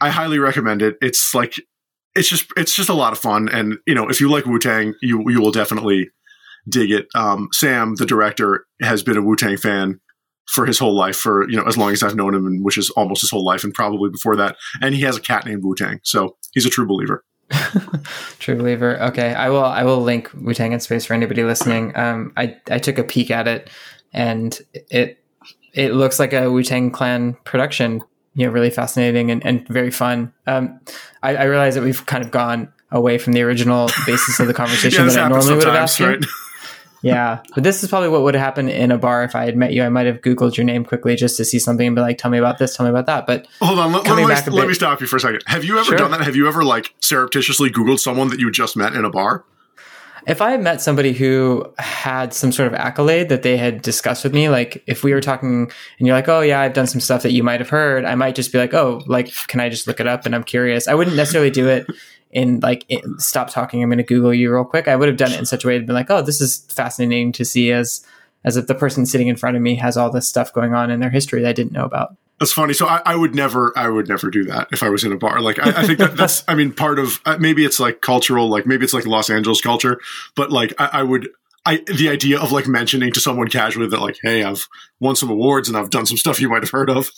I 0.00 0.08
highly 0.08 0.38
recommend 0.38 0.80
it. 0.80 0.96
It's 1.02 1.34
like 1.34 1.56
it's 2.14 2.30
just 2.30 2.50
it's 2.56 2.74
just 2.74 2.88
a 2.88 2.94
lot 2.94 3.12
of 3.12 3.18
fun, 3.18 3.50
and 3.50 3.76
you 3.86 3.94
know 3.94 4.08
if 4.08 4.18
you 4.18 4.30
like 4.30 4.46
Wu 4.46 4.58
Tang, 4.58 4.94
you 5.02 5.28
you 5.28 5.42
will 5.42 5.52
definitely 5.52 6.08
dig 6.66 6.90
it. 6.90 7.06
Um, 7.14 7.50
Sam, 7.52 7.96
the 7.96 8.06
director, 8.06 8.64
has 8.80 9.02
been 9.02 9.18
a 9.18 9.22
Wu 9.22 9.36
Tang 9.36 9.58
fan 9.58 10.00
for 10.50 10.66
his 10.66 10.78
whole 10.78 10.94
life, 10.94 11.16
for 11.16 11.48
you 11.48 11.56
know 11.56 11.64
as 11.64 11.76
long 11.76 11.92
as 11.92 12.02
I've 12.02 12.16
known 12.16 12.34
him, 12.34 12.46
and 12.46 12.64
which 12.64 12.76
is 12.76 12.90
almost 12.90 13.20
his 13.20 13.30
whole 13.30 13.44
life, 13.44 13.64
and 13.64 13.72
probably 13.72 14.10
before 14.10 14.36
that. 14.36 14.56
And 14.80 14.94
he 14.94 15.02
has 15.02 15.16
a 15.16 15.20
cat 15.20 15.46
named 15.46 15.62
Wu 15.64 15.74
Tang, 15.74 16.00
so 16.02 16.36
he's 16.52 16.66
a 16.66 16.70
true 16.70 16.86
believer. 16.86 17.24
true 18.38 18.56
believer. 18.56 19.00
Okay, 19.02 19.34
I 19.34 19.48
will 19.48 19.64
I 19.64 19.84
will 19.84 20.00
link 20.00 20.30
Wu 20.34 20.54
Tang 20.54 20.72
in 20.72 20.80
space 20.80 21.04
for 21.04 21.14
anybody 21.14 21.44
listening. 21.44 21.96
Um, 21.96 22.32
I 22.36 22.56
I 22.70 22.78
took 22.78 22.98
a 22.98 23.04
peek 23.04 23.30
at 23.30 23.48
it, 23.48 23.70
and 24.12 24.58
it 24.72 25.18
it 25.72 25.92
looks 25.94 26.18
like 26.18 26.32
a 26.32 26.50
Wu 26.50 26.62
Tang 26.62 26.90
Clan 26.90 27.36
production 27.44 28.02
you 28.34 28.46
know 28.46 28.52
really 28.52 28.70
fascinating 28.70 29.30
and, 29.30 29.44
and 29.44 29.66
very 29.68 29.90
fun. 29.90 30.32
Um, 30.46 30.80
I, 31.22 31.36
I, 31.36 31.42
realize 31.44 31.74
that 31.74 31.82
we've 31.82 32.04
kind 32.06 32.24
of 32.24 32.30
gone 32.30 32.72
away 32.92 33.18
from 33.18 33.32
the 33.32 33.42
original 33.42 33.88
basis 34.06 34.38
of 34.40 34.46
the 34.46 34.54
conversation 34.62 35.06
yeah, 35.06 35.12
that 35.12 35.24
I 35.24 35.28
normally 35.28 35.54
would 35.54 35.64
have 35.64 35.74
asked 35.74 36.00
right? 36.00 36.18
you. 37.02 37.10
yeah, 37.10 37.42
but 37.54 37.64
this 37.64 37.82
is 37.82 37.88
probably 37.88 38.08
what 38.08 38.22
would 38.22 38.34
have 38.34 38.42
happened 38.42 38.70
in 38.70 38.90
a 38.90 38.98
bar 38.98 39.24
if 39.24 39.34
I 39.34 39.44
had 39.44 39.56
met 39.56 39.72
you. 39.72 39.82
I 39.82 39.88
might 39.88 40.06
have 40.06 40.20
Googled 40.20 40.56
your 40.56 40.64
name 40.64 40.84
quickly 40.84 41.16
just 41.16 41.36
to 41.38 41.44
see 41.44 41.58
something 41.58 41.86
and 41.86 41.96
be 41.96 42.02
like, 42.02 42.18
"Tell 42.18 42.30
me 42.30 42.38
about 42.38 42.58
this, 42.58 42.76
tell 42.76 42.84
me 42.84 42.90
about 42.90 43.06
that." 43.06 43.26
But 43.26 43.46
hold 43.60 43.78
on, 43.78 43.92
let, 43.92 44.06
let, 44.06 44.16
me, 44.16 44.52
let 44.52 44.68
me 44.68 44.74
stop 44.74 45.00
you 45.00 45.06
for 45.06 45.16
a 45.16 45.20
second. 45.20 45.42
Have 45.46 45.64
you 45.64 45.76
ever 45.78 45.84
sure. 45.84 45.98
done 45.98 46.10
that? 46.12 46.22
Have 46.22 46.36
you 46.36 46.48
ever 46.48 46.64
like 46.64 46.94
surreptitiously 47.00 47.70
Googled 47.70 48.00
someone 48.00 48.28
that 48.28 48.40
you 48.40 48.50
just 48.50 48.76
met 48.76 48.94
in 48.94 49.04
a 49.04 49.10
bar? 49.10 49.44
If 50.26 50.42
I 50.42 50.50
had 50.50 50.62
met 50.62 50.82
somebody 50.82 51.12
who 51.12 51.64
had 51.78 52.34
some 52.34 52.52
sort 52.52 52.66
of 52.66 52.74
accolade 52.74 53.30
that 53.30 53.42
they 53.42 53.56
had 53.56 53.80
discussed 53.80 54.22
with 54.22 54.34
me, 54.34 54.48
like 54.50 54.82
if 54.86 55.02
we 55.02 55.14
were 55.14 55.20
talking 55.20 55.70
and 55.98 56.06
you're 56.06 56.14
like, 56.14 56.28
"Oh 56.28 56.40
yeah, 56.40 56.60
I've 56.60 56.74
done 56.74 56.86
some 56.86 57.00
stuff 57.00 57.22
that 57.22 57.32
you 57.32 57.42
might 57.42 57.60
have 57.60 57.70
heard," 57.70 58.04
I 58.04 58.14
might 58.14 58.34
just 58.34 58.52
be 58.52 58.58
like, 58.58 58.74
"Oh, 58.74 59.02
like 59.06 59.32
can 59.48 59.60
I 59.60 59.68
just 59.68 59.86
look 59.86 60.00
it 60.00 60.06
up?" 60.06 60.26
And 60.26 60.34
I'm 60.34 60.44
curious. 60.44 60.88
I 60.88 60.94
wouldn't 60.94 61.16
necessarily 61.16 61.50
do 61.50 61.68
it 61.68 61.86
in 62.30 62.60
like 62.60 62.86
stop 63.18 63.50
talking. 63.50 63.82
I'm 63.82 63.88
going 63.88 63.98
to 63.98 64.04
Google 64.04 64.32
you 64.32 64.52
real 64.52 64.64
quick. 64.64 64.88
I 64.88 64.96
would 64.96 65.08
have 65.08 65.16
done 65.16 65.32
it 65.32 65.38
in 65.38 65.46
such 65.46 65.64
a 65.64 65.66
way 65.66 65.78
to 65.78 65.84
be 65.84 65.92
like, 65.92 66.10
oh, 66.10 66.22
this 66.22 66.40
is 66.40 66.58
fascinating 66.68 67.32
to 67.32 67.44
see 67.44 67.72
as 67.72 68.04
as 68.44 68.56
if 68.56 68.66
the 68.66 68.74
person 68.74 69.04
sitting 69.04 69.28
in 69.28 69.36
front 69.36 69.56
of 69.56 69.62
me 69.62 69.74
has 69.76 69.96
all 69.96 70.10
this 70.10 70.28
stuff 70.28 70.52
going 70.52 70.74
on 70.74 70.90
in 70.90 71.00
their 71.00 71.10
history 71.10 71.42
that 71.42 71.48
I 71.48 71.52
didn't 71.52 71.72
know 71.72 71.84
about. 71.84 72.16
That's 72.38 72.52
funny. 72.52 72.72
So 72.72 72.86
I, 72.86 73.02
I 73.04 73.16
would 73.16 73.34
never, 73.34 73.70
I 73.76 73.90
would 73.90 74.08
never 74.08 74.30
do 74.30 74.44
that 74.44 74.68
if 74.72 74.82
I 74.82 74.88
was 74.88 75.04
in 75.04 75.12
a 75.12 75.16
bar. 75.18 75.42
Like 75.42 75.58
I, 75.58 75.82
I 75.82 75.86
think 75.86 75.98
that 75.98 76.16
that's, 76.16 76.42
I 76.48 76.54
mean, 76.54 76.72
part 76.72 76.98
of 76.98 77.20
uh, 77.26 77.36
maybe 77.38 77.66
it's 77.66 77.78
like 77.78 78.00
cultural, 78.00 78.48
like 78.48 78.64
maybe 78.64 78.82
it's 78.82 78.94
like 78.94 79.06
Los 79.06 79.28
Angeles 79.28 79.60
culture, 79.60 80.00
but 80.34 80.50
like 80.50 80.72
I, 80.78 80.88
I 80.92 81.02
would, 81.02 81.28
I 81.66 81.84
the 81.94 82.08
idea 82.08 82.40
of 82.40 82.50
like 82.50 82.66
mentioning 82.66 83.12
to 83.12 83.20
someone 83.20 83.48
casually 83.48 83.88
that 83.88 84.00
like, 84.00 84.16
hey, 84.22 84.42
I've 84.42 84.66
won 85.00 85.16
some 85.16 85.28
awards 85.28 85.68
and 85.68 85.76
I've 85.76 85.90
done 85.90 86.06
some 86.06 86.16
stuff 86.16 86.40
you 86.40 86.48
might 86.48 86.62
have 86.62 86.70
heard 86.70 86.88
of. 86.88 87.10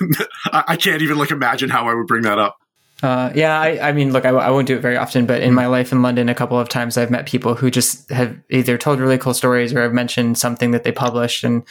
I, 0.46 0.64
I, 0.68 0.76
can't 0.76 1.02
even 1.02 1.18
like 1.18 1.30
imagine 1.30 1.68
how 1.68 1.86
I 1.86 1.92
would 1.92 2.06
bring 2.06 2.22
that 2.22 2.38
up. 2.38 2.56
Uh, 3.02 3.32
yeah, 3.34 3.58
I, 3.58 3.88
I, 3.88 3.92
mean, 3.92 4.12
look, 4.12 4.26
I, 4.26 4.28
I, 4.28 4.50
won't 4.50 4.66
do 4.66 4.76
it 4.76 4.82
very 4.82 4.96
often, 4.96 5.24
but 5.24 5.40
in 5.40 5.54
my 5.54 5.66
life 5.66 5.90
in 5.90 6.02
London, 6.02 6.28
a 6.28 6.34
couple 6.34 6.58
of 6.58 6.68
times 6.68 6.98
I've 6.98 7.10
met 7.10 7.26
people 7.26 7.54
who 7.54 7.70
just 7.70 8.10
have 8.10 8.36
either 8.50 8.76
told 8.76 9.00
really 9.00 9.16
cool 9.16 9.32
stories 9.32 9.72
or 9.72 9.80
have 9.82 9.94
mentioned 9.94 10.36
something 10.36 10.72
that 10.72 10.84
they 10.84 10.92
published. 10.92 11.42
And 11.42 11.62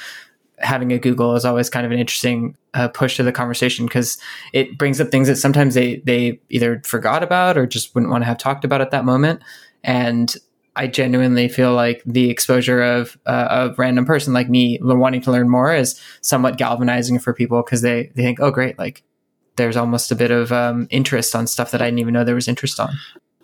having 0.57 0.91
a 0.91 0.98
Google 0.98 1.36
is 1.36 1.45
always 1.45 1.69
kind 1.69 1.86
of 1.86 1.91
an 1.91 2.00
interesting 2.00 2.57
uh, 2.74 2.88
push 2.88 3.17
to 3.17 3.24
the 3.24 3.31
conversation 3.31 3.86
because 3.86 4.17
it 4.53 4.77
brings 4.77 5.00
up 5.00 5.09
things 5.09 5.27
that 5.27 5.36
sometimes 5.36 5.75
they, 5.75 5.98
they 5.98 6.39
either 6.50 6.81
forgot 6.83 7.21
about 7.21 7.57
or 7.57 7.67
just 7.67 7.93
wouldn't 7.93 8.12
want 8.12 8.24
to 8.24 8.27
have 8.27 8.38
talked 8.38 8.65
about 8.65 8.81
at 8.81 8.91
that 8.91 9.05
moment. 9.05 9.41
And 9.83 10.36
I 10.75 10.88
genuinely 10.88 11.48
feel 11.48 11.74
like 11.74 12.01
the 12.05 12.29
exposure 12.29 12.81
of 12.81 13.17
uh, 13.25 13.69
a 13.69 13.75
random 13.77 14.05
person 14.05 14.33
like 14.33 14.50
me 14.50 14.79
wanting 14.81 15.21
to 15.21 15.31
learn 15.31 15.50
more 15.50 15.75
is 15.75 16.00
somewhat 16.21 16.57
galvanizing 16.57 17.19
for 17.19 17.33
people 17.33 17.62
because 17.62 17.81
they, 17.81 18.12
they 18.15 18.24
think, 18.24 18.39
oh, 18.39 18.50
great, 18.51 18.79
like 18.79 19.03
there's 19.60 19.78
almost 19.78 20.12
a 20.12 20.16
bit 20.16 20.32
of 20.32 20.51
um, 20.51 20.88
interest 20.89 21.36
on 21.36 21.46
stuff 21.46 21.70
that 21.72 21.82
I 21.82 21.86
didn't 21.86 22.00
even 22.00 22.13
know 22.16 22.24
there 22.24 22.34
was 22.34 22.48
interest 22.48 22.80
on. 22.80 22.96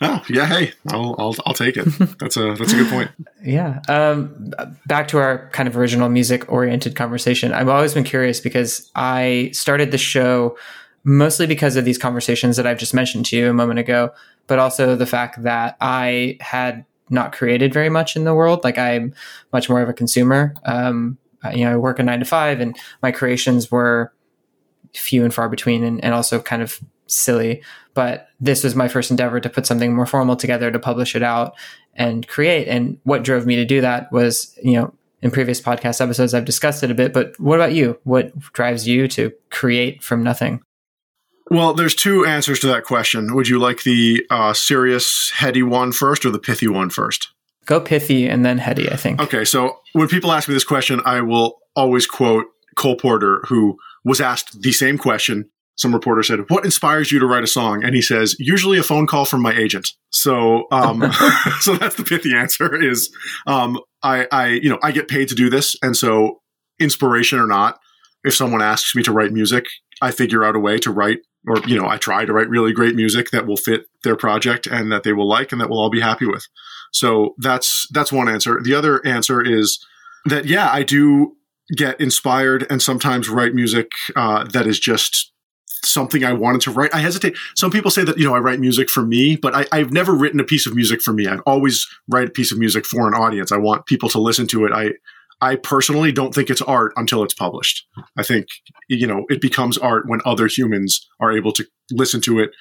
Oh 0.02 0.22
yeah, 0.28 0.46
hey, 0.46 0.74
I'll 0.90 1.16
I'll, 1.20 1.36
I'll 1.46 1.54
take 1.54 1.78
it. 1.78 1.86
That's 2.20 2.36
a 2.36 2.56
that's 2.56 2.74
a 2.74 2.76
good 2.76 2.90
point. 2.90 3.12
yeah. 3.44 3.82
Um, 3.88 4.52
back 4.86 5.08
to 5.10 5.20
our 5.20 5.50
kind 5.52 5.70
of 5.70 5.78
original 5.78 6.10
music 6.10 6.52
oriented 6.52 6.96
conversation. 6.96 7.54
I've 7.54 7.70
always 7.70 7.94
been 7.94 8.04
curious 8.04 8.42
because 8.42 8.92
I 8.96 9.52
started 9.54 9.92
the 9.92 9.98
show 9.98 10.58
mostly 11.06 11.48
because 11.48 11.76
of 11.76 11.86
these 11.86 11.98
conversations 11.98 12.58
that 12.58 12.68
I've 12.68 12.80
just 12.80 12.94
mentioned 12.94 13.28
to 13.28 13.38
you 13.38 13.50
a 13.50 13.54
moment 13.54 13.80
ago, 13.80 14.12
but 14.48 14.60
also 14.60 14.96
the 14.96 15.06
fact 15.06 15.44
that 15.44 15.78
I 15.80 16.38
had 16.42 16.84
not 17.10 17.32
created 17.32 17.74
very 17.74 17.90
much 17.90 18.16
in 18.16 18.24
the 18.24 18.34
world. 18.34 18.64
Like 18.64 18.78
I'm 18.78 19.14
much 19.54 19.70
more 19.70 19.82
of 19.82 19.88
a 19.88 19.94
consumer. 19.94 20.56
Um, 20.66 21.18
you 21.54 21.64
know, 21.64 21.74
I 21.74 21.78
work 21.78 22.00
a 22.00 22.04
nine 22.04 22.20
to 22.20 22.26
five, 22.26 22.60
and 22.60 22.76
my 23.02 23.12
creations 23.12 23.72
were 23.72 24.12
few 24.96 25.24
and 25.24 25.34
far 25.34 25.50
between 25.50 25.84
and, 25.84 26.04
and 26.04 26.14
also 26.14 26.40
kind 26.40 26.62
of 26.62 26.80
silly. 27.08 27.62
But 27.94 28.30
this 28.40 28.64
was 28.64 28.76
my 28.76 28.88
first 28.88 29.12
endeavor 29.12 29.40
to 29.40 29.50
put 29.50 29.66
something 29.66 29.96
more 29.96 30.06
formal 30.06 30.36
together 30.36 30.72
to 30.72 30.80
publish 30.80 31.16
it 31.16 31.24
out 31.24 31.56
and 31.94 32.28
create. 32.28 32.68
And 32.68 32.98
what 33.04 33.24
drove 33.24 33.46
me 33.46 33.56
to 33.56 33.66
do 33.66 33.82
that 33.82 34.12
was, 34.12 34.58
you 34.62 34.74
know, 34.74 34.94
in 35.22 35.32
previous 35.32 35.62
podcast 35.62 36.02
episodes, 36.02 36.34
I've 36.34 36.46
discussed 36.46 36.84
it 36.84 36.92
a 36.92 36.96
bit, 36.96 37.14
but 37.14 37.40
what 37.40 37.56
about 37.56 37.74
you? 37.74 37.98
What 38.04 38.38
drives 38.54 38.88
you 38.88 39.08
to 39.10 39.32
create 39.50 40.04
from 40.04 40.24
nothing? 40.24 40.62
Well, 41.50 41.74
there's 41.74 41.96
two 41.96 42.26
answers 42.26 42.60
to 42.62 42.68
that 42.68 42.84
question. 42.84 43.34
Would 43.36 43.48
you 43.48 43.60
like 43.60 43.84
the 43.84 44.26
uh, 44.30 44.54
serious, 44.54 45.32
heady 45.32 45.64
one 45.64 45.92
first 45.92 46.26
or 46.26 46.32
the 46.32 46.40
pithy 46.40 46.68
one 46.68 46.90
first? 46.90 47.30
Go 47.66 47.80
pithy 47.80 48.28
and 48.28 48.46
then 48.46 48.58
heady, 48.58 48.92
I 48.92 48.96
think. 48.96 49.20
Okay, 49.20 49.46
so 49.46 49.80
when 49.94 50.08
people 50.08 50.32
ask 50.32 50.48
me 50.48 50.54
this 50.54 50.64
question, 50.64 51.02
I 51.06 51.22
will 51.22 51.60
always 51.76 52.06
quote 52.06 52.46
Cole 52.76 52.96
Porter, 52.96 53.42
who 53.48 53.78
was 54.06 54.22
asked 54.22 54.62
the 54.62 54.72
same 54.72 54.98
question. 54.98 55.50
Some 55.78 55.94
reporter 55.94 56.24
said, 56.24 56.50
"What 56.50 56.64
inspires 56.64 57.12
you 57.12 57.20
to 57.20 57.26
write 57.26 57.44
a 57.44 57.48
song?" 57.48 57.84
And 57.84 57.94
he 57.94 58.02
says, 58.02 58.36
"Usually 58.40 58.78
a 58.78 58.84
phone 58.84 59.08
call 59.08 59.26
from 59.26 59.42
my 59.42 59.54
agent." 59.54 59.90
So, 60.12 60.68
um, 60.72 61.02
so 61.60 61.76
that's 61.76 61.96
the 61.96 62.06
pithy 62.06 62.34
answer. 62.34 62.82
Is 62.82 63.14
um, 63.46 63.80
I, 64.02 64.28
I, 64.32 64.48
you 64.48 64.70
know, 64.70 64.80
I 64.82 64.92
get 64.92 65.10
paid 65.10 65.28
to 65.30 65.36
do 65.36 65.50
this, 65.50 65.76
and 65.82 65.98
so 65.98 66.42
inspiration 66.80 67.40
or 67.40 67.48
not, 67.48 67.78
if 68.24 68.34
someone 68.34 68.62
asks 68.62 68.96
me 68.96 69.04
to 69.04 69.12
write 69.12 69.32
music, 69.32 69.66
I 70.02 70.12
figure 70.12 70.46
out 70.46 70.56
a 70.56 70.60
way 70.60 70.78
to 70.80 70.92
write, 70.92 71.20
or 71.48 71.58
you 71.68 71.78
know, 71.78 71.88
I 71.88 71.98
try 71.98 72.24
to 72.24 72.32
write 72.32 72.50
really 72.50 72.72
great 72.72 72.96
music 72.96 73.32
that 73.32 73.46
will 73.46 73.58
fit 73.58 73.86
their 74.04 74.16
project 74.16 74.68
and 74.68 74.92
that 74.94 75.04
they 75.04 75.14
will 75.14 75.28
like 75.28 75.52
and 75.52 75.60
that 75.60 75.70
we'll 75.70 75.80
all 75.80 75.90
be 75.90 76.02
happy 76.02 76.26
with. 76.26 76.46
So 76.94 77.36
that's 77.40 77.88
that's 77.92 78.14
one 78.14 78.30
answer. 78.30 78.62
The 78.64 78.76
other 78.76 79.06
answer 79.06 79.42
is 79.42 79.86
that 80.26 80.46
yeah, 80.46 80.70
I 80.72 80.84
do 80.84 81.36
get 81.76 82.00
inspired 82.00 82.66
and 82.70 82.82
sometimes 82.82 83.30
write 83.30 83.54
music 83.54 83.92
uh, 84.16 84.44
that 84.46 84.68
is 84.68 84.80
just 84.80 85.32
something 85.84 86.24
I 86.24 86.34
wanted 86.34 86.62
to 86.62 86.72
write. 86.72 86.94
I 86.94 87.00
hesitate. 87.00 87.36
Some 87.56 87.72
people 87.72 87.92
say 87.92 88.04
that, 88.04 88.18
you 88.18 88.26
know, 88.26 88.36
I 88.36 88.40
write 88.40 88.60
music 88.60 88.90
for 88.90 89.04
me, 89.04 89.36
but 89.36 89.68
I, 89.72 89.78
have 89.78 89.92
never 89.92 90.14
written 90.14 90.40
a 90.40 90.44
piece 90.44 90.66
of 90.66 90.76
music 90.76 91.02
for 91.02 91.14
me. 91.14 91.28
I 91.28 91.38
always 91.46 91.88
write 92.08 92.28
a 92.28 92.32
piece 92.32 92.52
of 92.52 92.58
music 92.58 92.86
for 92.86 93.08
an 93.08 93.14
audience. 93.14 93.52
I 93.52 93.58
want 93.58 93.86
people 93.86 94.10
to 94.10 94.20
listen 94.20 94.48
to 94.48 94.66
it. 94.66 94.72
I, 94.72 94.92
I 95.42 95.56
personally 95.58 96.12
don't 96.12 96.34
think 96.34 96.50
it's 96.50 96.62
art 96.62 96.94
until 96.96 97.24
it's 97.24 97.34
published. 97.34 97.86
I 98.18 98.24
think, 98.24 98.48
you 98.88 99.06
know, 99.06 99.26
it 99.30 99.42
becomes 99.42 99.78
art 99.78 100.08
when 100.08 100.22
other 100.26 100.48
humans 100.48 101.06
are 101.20 101.36
able 101.36 101.52
to 101.54 101.66
listen 101.92 102.22
to 102.22 102.40
it, 102.40 102.52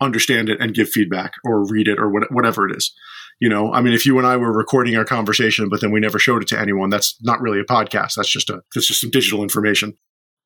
understand 0.00 0.48
it, 0.48 0.60
and 0.60 0.74
give 0.74 0.88
feedback 0.88 1.32
or 1.44 1.66
read 1.66 1.88
it 1.88 1.98
or 1.98 2.10
whatever 2.30 2.68
it 2.68 2.76
is. 2.76 2.92
You 3.38 3.48
know, 3.48 3.72
I 3.72 3.82
mean, 3.82 3.92
if 3.92 4.06
you 4.06 4.16
and 4.18 4.26
I 4.26 4.36
were 4.36 4.52
recording 4.52 4.96
our 4.96 5.04
conversation, 5.04 5.68
but 5.68 5.80
then 5.80 5.90
we 5.90 6.00
never 6.00 6.18
showed 6.18 6.42
it 6.42 6.48
to 6.48 6.60
anyone, 6.60 6.88
that's 6.88 7.16
not 7.22 7.40
really 7.40 7.60
a 7.60 7.64
podcast. 7.64 8.14
That's 8.14 8.30
just 8.30 8.48
a, 8.48 8.62
that's 8.74 8.86
just 8.86 9.00
some 9.00 9.10
digital 9.10 9.42
information. 9.42 9.94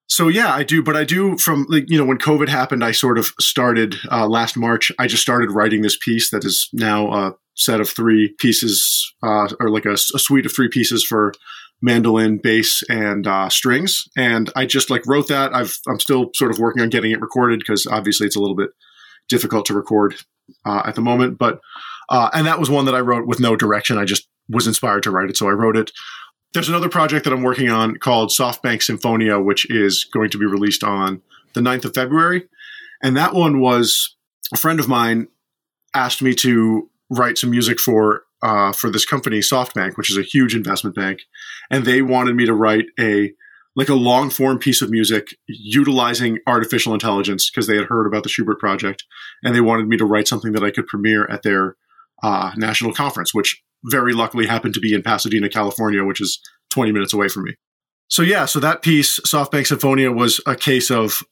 So 0.09 0.27
yeah, 0.27 0.53
I 0.53 0.65
do, 0.65 0.83
but 0.83 0.97
I 0.97 1.05
do 1.05 1.39
from 1.39 1.67
like, 1.69 1.89
you 1.89 1.97
know, 1.97 2.05
when 2.05 2.19
COVID 2.19 2.49
happened, 2.49 2.83
I 2.83 2.91
sort 2.91 3.17
of 3.17 3.27
started, 3.39 3.95
uh, 4.11 4.27
last 4.27 4.57
March, 4.57 4.91
I 4.99 5.07
just 5.07 5.23
started 5.23 5.53
writing 5.53 5.83
this 5.83 5.97
piece 5.97 6.31
that 6.31 6.45
is 6.45 6.69
now 6.73 7.13
a 7.13 7.35
set 7.55 7.81
of 7.81 7.89
three 7.89 8.35
pieces, 8.39 9.15
uh, 9.23 9.49
or 9.61 9.71
like 9.71 9.85
a, 9.85 9.93
a 9.93 10.19
suite 10.19 10.47
of 10.47 10.53
three 10.53 10.69
pieces 10.69 11.05
for 11.05 11.33
mandolin, 11.81 12.39
bass, 12.39 12.83
and 12.89 13.27
uh, 13.27 13.49
strings. 13.49 14.05
And 14.17 14.51
I 14.57 14.67
just 14.67 14.91
like 14.91 15.07
wrote 15.07 15.29
that. 15.29 15.55
I've 15.55 15.79
I'm 15.89 16.01
still 16.01 16.31
sort 16.35 16.51
of 16.51 16.59
working 16.59 16.83
on 16.83 16.91
getting 16.91 17.13
it 17.13 17.21
recorded 17.21 17.61
because 17.61 17.87
obviously 17.87 18.27
it's 18.27 18.37
a 18.37 18.41
little 18.41 18.57
bit 18.57 18.71
difficult 19.29 19.67
to 19.67 19.75
record 19.75 20.17
uh, 20.67 20.83
at 20.85 20.95
the 20.95 21.01
moment. 21.01 21.39
But 21.39 21.61
uh, 22.11 22.29
and 22.33 22.47
that 22.47 22.59
was 22.59 22.69
one 22.69 22.85
that 22.87 22.95
I 22.95 23.01
wrote 23.01 23.27
with 23.27 23.41
no 23.41 23.57
direction. 23.57 23.99
I 23.99 24.05
just 24.05 24.29
was 24.49 24.67
inspired 24.67 25.05
to 25.05 25.11
write 25.11 25.31
it, 25.31 25.37
so 25.37 25.49
I 25.49 25.53
wrote 25.53 25.77
it. 25.77 25.93
There's 26.53 26.69
another 26.69 26.89
project 26.89 27.25
that 27.25 27.33
I'm 27.33 27.43
working 27.43 27.71
on 27.71 27.97
called 27.97 28.31
SoftBank 28.31 28.83
Symphonia, 28.83 29.39
which 29.39 29.71
is 29.71 30.05
going 30.05 30.31
to 30.31 30.39
be 30.39 30.47
released 30.47 30.83
on 30.83 31.23
the 31.55 31.61
9th 31.61 31.85
of 31.85 31.95
February. 31.95 32.49
And 33.03 33.17
that 33.17 33.35
one 33.35 33.61
was 33.61 34.17
a 34.53 34.57
friend 34.57 34.81
of 34.81 34.89
mine 34.89 35.29
asked 35.95 36.23
me 36.23 36.35
to 36.35 36.91
write 37.09 37.39
some 37.39 37.51
music 37.51 37.79
for 37.79 38.25
uh, 38.43 38.73
for 38.73 38.91
this 38.91 39.05
company, 39.05 39.41
SoftBank, 39.41 39.97
which 39.97 40.11
is 40.11 40.17
a 40.17 40.23
huge 40.23 40.55
investment 40.55 40.97
bank, 40.97 41.21
and 41.71 41.85
they 41.85 42.01
wanted 42.01 42.35
me 42.35 42.47
to 42.47 42.55
write 42.55 42.87
a 42.99 43.33
like 43.77 43.89
a 43.89 43.95
long 43.95 44.31
form 44.31 44.59
piece 44.59 44.83
of 44.83 44.91
music 44.91 45.29
utilizing 45.47 46.39
artificial 46.47 46.93
intelligence 46.95 47.51
because 47.51 47.67
they 47.67 47.77
had 47.77 47.87
heard 47.87 48.07
about 48.07 48.23
the 48.23 48.29
Schubert 48.29 48.59
project, 48.59 49.05
and 49.43 49.55
they 49.55 49.61
wanted 49.61 49.89
me 49.89 49.97
to 49.97 50.05
write 50.05 50.27
something 50.27 50.53
that 50.53 50.65
I 50.65 50.71
could 50.71 50.87
premiere 50.87 51.27
at 51.31 51.43
their 51.43 51.77
uh, 52.23 52.53
national 52.57 52.93
conference, 52.93 53.35
which 53.35 53.63
very 53.85 54.13
luckily 54.13 54.47
happened 54.47 54.75
to 54.75 54.81
be 54.81 54.93
in 54.93 55.03
Pasadena, 55.03 55.49
California, 55.49 56.05
which 56.05 56.21
is 56.21 56.41
20 56.71 56.93
minutes 56.93 57.13
away 57.13 57.29
from 57.29 57.45
me. 57.45 57.55
So 58.09 58.23
yeah, 58.23 58.45
so 58.45 58.61
that 58.61 58.83
piece, 58.83 59.21
SoftBank 59.21 59.67
Symphonia, 59.67 60.11
was 60.11 60.41
a 60.47 60.57
case 60.57 60.91
of 60.91 61.23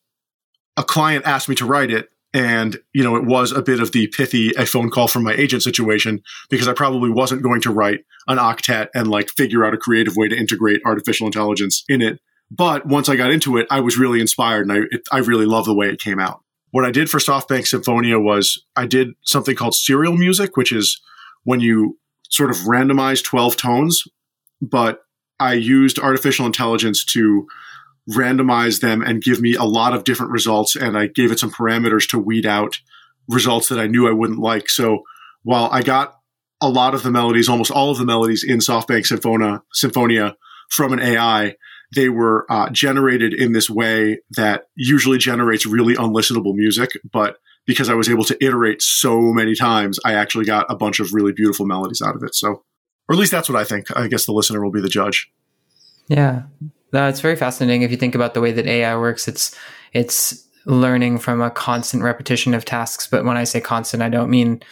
a 0.76 0.84
client 0.84 1.26
asked 1.26 1.48
me 1.48 1.54
to 1.56 1.66
write 1.66 1.90
it. 1.90 2.08
And, 2.34 2.78
you 2.92 3.02
know, 3.02 3.16
it 3.16 3.24
was 3.24 3.52
a 3.52 3.62
bit 3.62 3.80
of 3.80 3.92
the 3.92 4.06
pithy, 4.08 4.52
a 4.56 4.66
phone 4.66 4.90
call 4.90 5.08
from 5.08 5.24
my 5.24 5.32
agent 5.32 5.62
situation 5.62 6.20
because 6.50 6.68
I 6.68 6.74
probably 6.74 7.10
wasn't 7.10 7.42
going 7.42 7.62
to 7.62 7.72
write 7.72 8.00
an 8.28 8.36
octet 8.36 8.88
and 8.94 9.08
like 9.08 9.30
figure 9.30 9.64
out 9.64 9.74
a 9.74 9.78
creative 9.78 10.14
way 10.14 10.28
to 10.28 10.36
integrate 10.36 10.82
artificial 10.84 11.26
intelligence 11.26 11.84
in 11.88 12.02
it. 12.02 12.20
But 12.50 12.86
once 12.86 13.08
I 13.08 13.16
got 13.16 13.30
into 13.30 13.56
it, 13.56 13.66
I 13.70 13.80
was 13.80 13.98
really 13.98 14.20
inspired 14.20 14.68
and 14.68 14.72
I, 14.72 14.76
it, 14.90 15.02
I 15.10 15.18
really 15.18 15.46
love 15.46 15.64
the 15.64 15.74
way 15.74 15.88
it 15.88 16.00
came 16.00 16.20
out. 16.20 16.42
What 16.70 16.84
I 16.84 16.90
did 16.90 17.08
for 17.08 17.18
SoftBank 17.18 17.66
Symphonia 17.66 18.18
was 18.18 18.62
I 18.76 18.86
did 18.86 19.08
something 19.22 19.56
called 19.56 19.74
serial 19.74 20.16
music, 20.16 20.56
which 20.56 20.72
is 20.72 21.00
when 21.44 21.60
you 21.60 21.98
sort 22.28 22.50
of 22.50 22.56
randomize 22.58 23.24
12 23.24 23.56
tones, 23.56 24.04
but 24.60 25.00
I 25.40 25.54
used 25.54 25.98
artificial 25.98 26.46
intelligence 26.46 27.04
to 27.06 27.46
randomize 28.10 28.80
them 28.80 29.02
and 29.02 29.22
give 29.22 29.40
me 29.40 29.54
a 29.54 29.64
lot 29.64 29.94
of 29.94 30.04
different 30.04 30.32
results. 30.32 30.76
And 30.76 30.96
I 30.96 31.06
gave 31.06 31.30
it 31.30 31.38
some 31.38 31.50
parameters 31.50 32.08
to 32.10 32.18
weed 32.18 32.46
out 32.46 32.78
results 33.28 33.68
that 33.68 33.78
I 33.78 33.86
knew 33.86 34.08
I 34.08 34.12
wouldn't 34.12 34.38
like. 34.38 34.68
So 34.68 35.02
while 35.42 35.68
I 35.70 35.82
got 35.82 36.18
a 36.60 36.68
lot 36.68 36.94
of 36.94 37.02
the 37.02 37.10
melodies, 37.10 37.48
almost 37.48 37.70
all 37.70 37.90
of 37.90 37.98
the 37.98 38.04
melodies 38.04 38.44
in 38.44 38.58
SoftBank 38.58 39.06
Symphonia, 39.06 39.62
Symphonia 39.72 40.36
from 40.68 40.92
an 40.92 41.00
AI, 41.00 41.54
they 41.94 42.08
were 42.08 42.46
uh, 42.50 42.68
generated 42.70 43.32
in 43.32 43.52
this 43.52 43.70
way 43.70 44.20
that 44.36 44.64
usually 44.74 45.18
generates 45.18 45.64
really 45.66 45.94
unlistenable 45.94 46.54
music. 46.54 46.90
But 47.10 47.38
because 47.66 47.88
I 47.88 47.94
was 47.94 48.08
able 48.08 48.24
to 48.24 48.44
iterate 48.44 48.82
so 48.82 49.32
many 49.32 49.54
times, 49.54 49.98
I 50.04 50.14
actually 50.14 50.44
got 50.44 50.66
a 50.68 50.76
bunch 50.76 51.00
of 51.00 51.12
really 51.12 51.32
beautiful 51.32 51.66
melodies 51.66 52.02
out 52.02 52.16
of 52.16 52.22
it. 52.22 52.34
So, 52.34 52.62
or 53.08 53.14
at 53.14 53.18
least 53.18 53.32
that's 53.32 53.48
what 53.48 53.60
I 53.60 53.64
think. 53.64 53.94
I 53.96 54.08
guess 54.08 54.26
the 54.26 54.32
listener 54.32 54.62
will 54.62 54.70
be 54.70 54.80
the 54.80 54.88
judge. 54.88 55.30
Yeah, 56.08 56.42
no, 56.92 57.08
it's 57.08 57.20
very 57.20 57.36
fascinating. 57.36 57.82
If 57.82 57.90
you 57.90 57.96
think 57.96 58.14
about 58.14 58.34
the 58.34 58.40
way 58.40 58.52
that 58.52 58.66
AI 58.66 58.96
works, 58.96 59.28
it's 59.28 59.54
it's 59.92 60.46
learning 60.64 61.18
from 61.18 61.40
a 61.40 61.50
constant 61.50 62.02
repetition 62.02 62.54
of 62.54 62.64
tasks. 62.64 63.06
But 63.06 63.24
when 63.24 63.36
I 63.36 63.44
say 63.44 63.60
constant, 63.60 64.02
I 64.02 64.08
don't 64.08 64.30
mean 64.30 64.62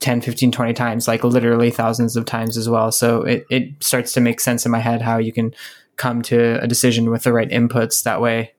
10, 0.00 0.20
15, 0.20 0.52
20 0.52 0.72
times, 0.72 1.08
like 1.08 1.24
literally 1.24 1.70
thousands 1.70 2.16
of 2.16 2.24
times 2.24 2.56
as 2.56 2.68
well. 2.68 2.92
So 2.92 3.22
it, 3.22 3.46
it 3.50 3.82
starts 3.82 4.12
to 4.14 4.20
make 4.20 4.40
sense 4.40 4.64
in 4.64 4.72
my 4.72 4.78
head 4.78 5.02
how 5.02 5.18
you 5.18 5.32
can 5.32 5.54
come 5.96 6.22
to 6.22 6.62
a 6.62 6.66
decision 6.66 7.10
with 7.10 7.24
the 7.24 7.32
right 7.32 7.48
inputs 7.48 8.02
that 8.04 8.20
way. 8.20 8.52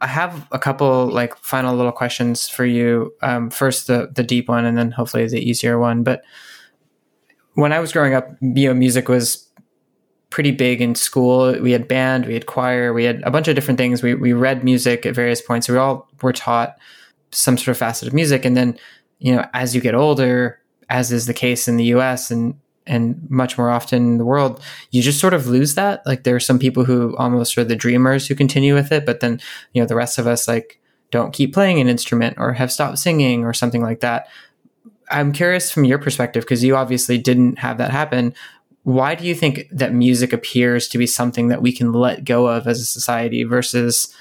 I 0.00 0.06
have 0.06 0.46
a 0.50 0.58
couple 0.58 1.06
like 1.08 1.36
final 1.36 1.74
little 1.76 1.92
questions 1.92 2.48
for 2.48 2.64
you. 2.64 3.12
Um, 3.22 3.50
first, 3.50 3.86
the 3.86 4.10
the 4.12 4.22
deep 4.22 4.48
one, 4.48 4.64
and 4.64 4.78
then 4.78 4.90
hopefully 4.90 5.26
the 5.26 5.40
easier 5.40 5.78
one. 5.78 6.02
But 6.02 6.22
when 7.54 7.72
I 7.72 7.80
was 7.80 7.92
growing 7.92 8.14
up, 8.14 8.28
you 8.40 8.68
know, 8.68 8.74
music 8.74 9.08
was 9.08 9.48
pretty 10.30 10.50
big 10.50 10.80
in 10.80 10.94
school. 10.94 11.52
We 11.60 11.72
had 11.72 11.86
band, 11.86 12.26
we 12.26 12.34
had 12.34 12.46
choir, 12.46 12.92
we 12.92 13.04
had 13.04 13.22
a 13.22 13.30
bunch 13.30 13.46
of 13.46 13.54
different 13.54 13.78
things. 13.78 14.02
We 14.02 14.14
we 14.14 14.32
read 14.32 14.64
music 14.64 15.06
at 15.06 15.14
various 15.14 15.40
points. 15.40 15.68
We 15.68 15.76
all 15.76 16.08
were 16.22 16.32
taught 16.32 16.76
some 17.30 17.58
sort 17.58 17.68
of 17.68 17.78
facet 17.78 18.08
of 18.08 18.14
music, 18.14 18.44
and 18.44 18.56
then 18.56 18.78
you 19.18 19.34
know, 19.34 19.46
as 19.54 19.74
you 19.74 19.80
get 19.80 19.94
older, 19.94 20.60
as 20.88 21.12
is 21.12 21.26
the 21.26 21.34
case 21.34 21.68
in 21.68 21.76
the 21.76 21.84
U.S. 21.84 22.30
and 22.30 22.54
and 22.86 23.28
much 23.30 23.56
more 23.56 23.70
often 23.70 24.02
in 24.02 24.18
the 24.18 24.24
world, 24.24 24.62
you 24.90 25.02
just 25.02 25.20
sort 25.20 25.34
of 25.34 25.46
lose 25.46 25.74
that. 25.74 26.04
Like 26.06 26.24
there 26.24 26.36
are 26.36 26.40
some 26.40 26.58
people 26.58 26.84
who 26.84 27.16
almost 27.16 27.56
are 27.56 27.64
the 27.64 27.76
dreamers 27.76 28.26
who 28.26 28.34
continue 28.34 28.74
with 28.74 28.92
it, 28.92 29.06
but 29.06 29.20
then, 29.20 29.40
you 29.72 29.80
know, 29.80 29.86
the 29.86 29.94
rest 29.94 30.18
of 30.18 30.26
us 30.26 30.46
like 30.46 30.80
don't 31.10 31.32
keep 31.32 31.54
playing 31.54 31.80
an 31.80 31.88
instrument 31.88 32.36
or 32.38 32.52
have 32.52 32.72
stopped 32.72 32.98
singing 32.98 33.44
or 33.44 33.52
something 33.52 33.82
like 33.82 34.00
that. 34.00 34.28
I'm 35.10 35.32
curious 35.32 35.70
from 35.70 35.84
your 35.84 35.98
perspective, 35.98 36.44
because 36.44 36.64
you 36.64 36.76
obviously 36.76 37.18
didn't 37.18 37.58
have 37.58 37.78
that 37.78 37.90
happen. 37.90 38.34
Why 38.82 39.14
do 39.14 39.24
you 39.26 39.34
think 39.34 39.68
that 39.70 39.94
music 39.94 40.32
appears 40.32 40.88
to 40.88 40.98
be 40.98 41.06
something 41.06 41.48
that 41.48 41.62
we 41.62 41.72
can 41.72 41.92
let 41.92 42.24
go 42.24 42.46
of 42.46 42.66
as 42.66 42.80
a 42.80 42.84
society 42.84 43.44
versus, 43.44 44.14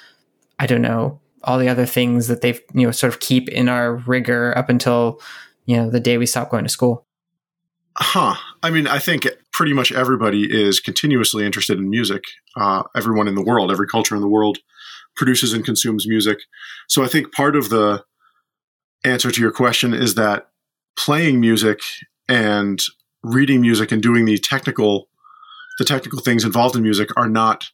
I 0.59 0.67
don't 0.67 0.81
know, 0.81 1.19
all 1.43 1.57
the 1.57 1.67
other 1.67 1.85
things 1.85 2.27
that 2.27 2.41
they've, 2.41 2.61
you 2.73 2.85
know, 2.85 2.91
sort 2.91 3.13
of 3.13 3.19
keep 3.19 3.49
in 3.49 3.67
our 3.67 3.95
rigor 3.95 4.57
up 4.57 4.69
until, 4.69 5.19
you 5.65 5.75
know, 5.75 5.89
the 5.89 5.99
day 5.99 6.17
we 6.17 6.25
stop 6.25 6.49
going 6.49 6.63
to 6.63 6.69
school? 6.69 7.05
Huh. 7.95 8.35
I 8.63 8.69
mean, 8.69 8.87
I 8.87 8.97
think 8.97 9.27
pretty 9.51 9.73
much 9.73 9.91
everybody 9.91 10.47
is 10.49 10.79
continuously 10.79 11.45
interested 11.45 11.77
in 11.77 11.89
music. 11.89 12.23
Uh, 12.55 12.83
everyone 12.95 13.27
in 13.27 13.35
the 13.35 13.43
world, 13.43 13.71
every 13.71 13.87
culture 13.87 14.15
in 14.15 14.21
the 14.21 14.27
world 14.29 14.59
produces 15.15 15.51
and 15.51 15.65
consumes 15.65 16.07
music. 16.07 16.39
So 16.87 17.03
I 17.03 17.07
think 17.07 17.33
part 17.33 17.57
of 17.57 17.69
the 17.69 18.03
answer 19.03 19.29
to 19.31 19.41
your 19.41 19.51
question 19.51 19.93
is 19.93 20.15
that 20.15 20.47
playing 20.97 21.41
music 21.41 21.81
and 22.29 22.81
reading 23.21 23.61
music 23.61 23.91
and 23.91 24.01
doing 24.01 24.25
the 24.25 24.37
technical 24.37 25.07
the 25.79 25.85
technical 25.85 26.19
things 26.19 26.45
involved 26.45 26.75
in 26.75 26.83
music 26.83 27.09
are 27.17 27.27
not 27.27 27.65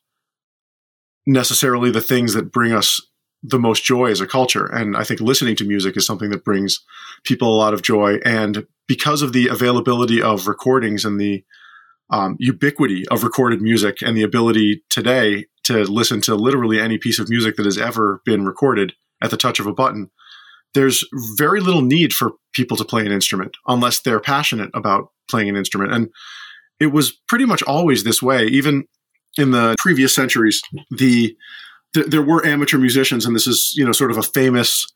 necessarily 1.28 1.92
the 1.92 2.02
things 2.02 2.34
that 2.34 2.52
bring 2.52 2.72
us 2.72 3.02
the 3.44 3.60
most 3.60 3.84
joy 3.84 4.10
as 4.10 4.22
a 4.22 4.28
culture. 4.28 4.66
And 4.66 4.96
I 4.96 5.04
think 5.04 5.20
listening 5.20 5.58
to 5.58 5.66
music 5.66 5.98
is 5.98 6.06
something 6.06 6.30
that 6.30 6.46
brings 6.46 6.80
people 7.26 7.54
a 7.54 7.58
lot 7.58 7.74
of 7.74 7.82
joy. 7.82 8.20
And 8.24 8.66
because 8.90 9.22
of 9.22 9.32
the 9.32 9.48
availability 9.48 10.22
of 10.22 10.48
recordings 10.48 11.06
and 11.06 11.22
the 11.22 11.46
um, 12.10 12.36
ubiquity 12.40 13.08
of 13.10 13.24
recorded 13.24 13.62
music 13.62 13.98
and 14.02 14.18
the 14.18 14.24
ability 14.24 14.84
today 14.90 15.46
to 15.64 15.84
listen 15.84 16.20
to 16.22 16.34
literally 16.34 16.82
any 16.82 16.98
piece 16.98 17.20
of 17.20 17.30
music 17.30 17.56
that 17.56 17.66
has 17.66 17.78
ever 17.78 18.20
been 18.26 18.46
recorded 18.46 18.94
at 19.22 19.30
the 19.30 19.38
touch 19.38 19.60
of 19.60 19.68
a 19.68 19.74
button, 19.74 20.10
there's 20.74 21.06
very 21.38 21.62
little 21.62 21.84
need 21.84 22.14
for 22.14 22.32
people 22.52 22.76
to 22.76 22.84
play 22.84 23.06
an 23.06 23.12
instrument 23.12 23.56
unless 23.68 24.00
they're 24.00 24.20
passionate 24.20 24.72
about 24.74 25.12
playing 25.30 25.50
an 25.50 25.56
instrument. 25.56 25.94
And 25.94 26.10
it 26.80 26.88
was 26.88 27.12
pretty 27.28 27.46
much 27.46 27.62
always 27.64 28.04
this 28.04 28.24
way, 28.24 28.46
even 28.48 28.86
in 29.38 29.52
the 29.52 29.76
previous 29.78 30.16
centuries. 30.16 30.64
The 30.90 31.38
th- 31.94 32.08
there 32.08 32.24
were 32.24 32.44
amateur 32.44 32.80
musicians, 32.80 33.28
and 33.28 33.36
this 33.36 33.46
is 33.46 33.74
you 33.76 33.86
know 33.86 33.92
sort 33.92 34.10
of 34.10 34.18
a 34.18 34.24
famous 34.24 34.88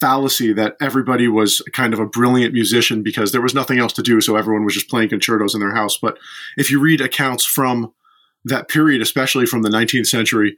fallacy 0.00 0.52
that 0.52 0.76
everybody 0.80 1.28
was 1.28 1.62
kind 1.72 1.94
of 1.94 2.00
a 2.00 2.06
brilliant 2.06 2.52
musician 2.52 3.02
because 3.02 3.32
there 3.32 3.42
was 3.42 3.54
nothing 3.54 3.78
else 3.78 3.92
to 3.94 4.02
do, 4.02 4.20
so 4.20 4.36
everyone 4.36 4.64
was 4.64 4.74
just 4.74 4.90
playing 4.90 5.08
concertos 5.08 5.54
in 5.54 5.60
their 5.60 5.74
house. 5.74 5.96
But 5.96 6.18
if 6.56 6.70
you 6.70 6.80
read 6.80 7.00
accounts 7.00 7.44
from 7.44 7.92
that 8.44 8.68
period, 8.68 9.00
especially 9.00 9.46
from 9.46 9.62
the 9.62 9.70
19th 9.70 10.06
century, 10.06 10.56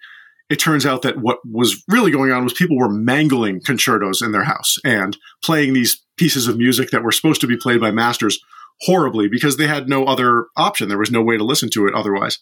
it 0.49 0.57
turns 0.57 0.87
out 0.87 1.03
that 1.03 1.18
what 1.18 1.38
was 1.44 1.83
really 1.88 2.11
going 2.11 2.31
on 2.31 2.44
was 2.44 2.53
people 2.53 2.79
were 2.79 2.88
mangling 2.88 3.61
concertos 3.61 4.22
in 4.22 4.33
their 4.33 4.44
house 4.44 4.77
and 4.85 5.16
playing 5.42 5.72
these 5.72 6.03
pieces 6.16 6.46
of 6.46 6.57
music 6.57 6.90
that 6.90 7.03
were 7.03 7.12
supposed 7.12 7.40
to 7.40 7.46
be 7.46 7.57
played 7.57 7.81
by 7.81 7.90
masters 7.90 8.38
horribly 8.83 9.29
because 9.29 9.57
they 9.57 9.66
had 9.66 9.88
no 9.88 10.05
other 10.05 10.46
option. 10.57 10.88
There 10.88 10.99
was 10.99 11.11
no 11.11 11.22
way 11.22 11.37
to 11.37 11.44
listen 11.44 11.68
to 11.70 11.87
it 11.87 11.94
otherwise. 11.94 12.38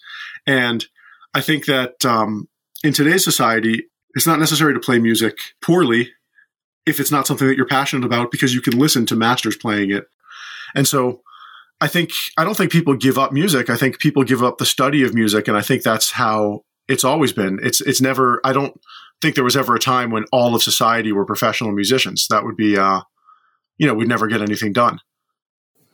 And 0.46 0.84
I 1.32 1.40
think 1.40 1.66
that 1.66 2.04
um, 2.04 2.48
in 2.82 2.92
today's 2.92 3.24
society, 3.24 3.86
it's 4.14 4.26
not 4.26 4.38
necessary 4.38 4.74
to 4.74 4.80
play 4.80 4.98
music 4.98 5.36
poorly 5.62 6.10
if 6.86 7.00
it's 7.00 7.10
not 7.10 7.26
something 7.26 7.48
that 7.48 7.56
you're 7.56 7.66
passionate 7.66 8.04
about 8.04 8.30
because 8.30 8.54
you 8.54 8.60
can 8.60 8.78
listen 8.78 9.06
to 9.06 9.16
masters 9.16 9.56
playing 9.56 9.90
it. 9.90 10.06
And 10.74 10.86
so 10.86 11.22
I 11.80 11.88
think, 11.88 12.10
I 12.36 12.44
don't 12.44 12.56
think 12.56 12.72
people 12.72 12.94
give 12.94 13.18
up 13.18 13.32
music. 13.32 13.70
I 13.70 13.76
think 13.76 13.98
people 13.98 14.24
give 14.24 14.42
up 14.42 14.58
the 14.58 14.66
study 14.66 15.02
of 15.02 15.14
music. 15.14 15.48
And 15.48 15.56
I 15.56 15.62
think 15.62 15.82
that's 15.82 16.12
how 16.12 16.64
it's 16.88 17.04
always 17.04 17.32
been. 17.32 17.58
It's, 17.62 17.80
it's 17.80 18.00
never, 18.00 18.40
I 18.44 18.52
don't 18.52 18.78
think 19.22 19.34
there 19.34 19.44
was 19.44 19.56
ever 19.56 19.74
a 19.74 19.78
time 19.78 20.10
when 20.10 20.24
all 20.32 20.54
of 20.54 20.62
society 20.62 21.12
were 21.12 21.24
professional 21.24 21.72
musicians. 21.72 22.26
That 22.28 22.44
would 22.44 22.56
be, 22.56 22.76
uh, 22.76 23.00
you 23.78 23.86
know, 23.86 23.94
we'd 23.94 24.08
never 24.08 24.26
get 24.26 24.42
anything 24.42 24.72
done. 24.72 25.00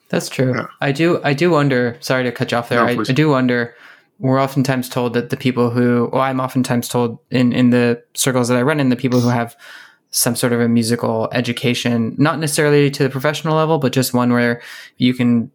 That's 0.09 0.29
true. 0.29 0.55
Yeah. 0.55 0.67
I 0.81 0.91
do, 0.91 1.21
I 1.23 1.35
do 1.35 1.51
wonder, 1.51 1.97
sorry 2.01 2.25
to 2.25 2.33
cut 2.33 2.51
you 2.51 2.59
off 2.59 2.69
there. 2.69 2.85
No, 2.85 2.87
I, 2.87 3.05
I 3.09 3.13
do 3.13 3.29
wonder 3.29 3.77
we're 4.19 4.41
oftentimes 4.41 4.89
told 4.89 5.15
that 5.15 5.31
the 5.31 5.37
people 5.37 5.71
who, 5.71 6.11
well, 6.13 6.21
I'm 6.21 6.41
oftentimes 6.41 6.89
told 6.89 7.19
in, 7.31 7.53
in 7.53 7.71
the 7.71 8.03
circles 8.15 8.49
that 8.49 8.59
I 8.59 8.63
run 8.63 8.81
in, 8.81 8.91
the 8.91 8.97
people 8.97 9.21
who 9.21 9.29
have 9.29 9.57
some 10.11 10.35
sort 10.35 10.53
of 10.53 10.61
a 10.61 10.69
musical 10.69 11.29
education, 11.33 12.15
not 12.19 12.39
necessarily 12.39 12.91
to 12.91 13.03
the 13.03 13.11
professional 13.11 13.57
level, 13.57 13.79
but 13.79 13.93
just 13.93 14.13
one 14.13 14.33
where 14.33 14.61
you 14.97 15.15
can 15.15 15.51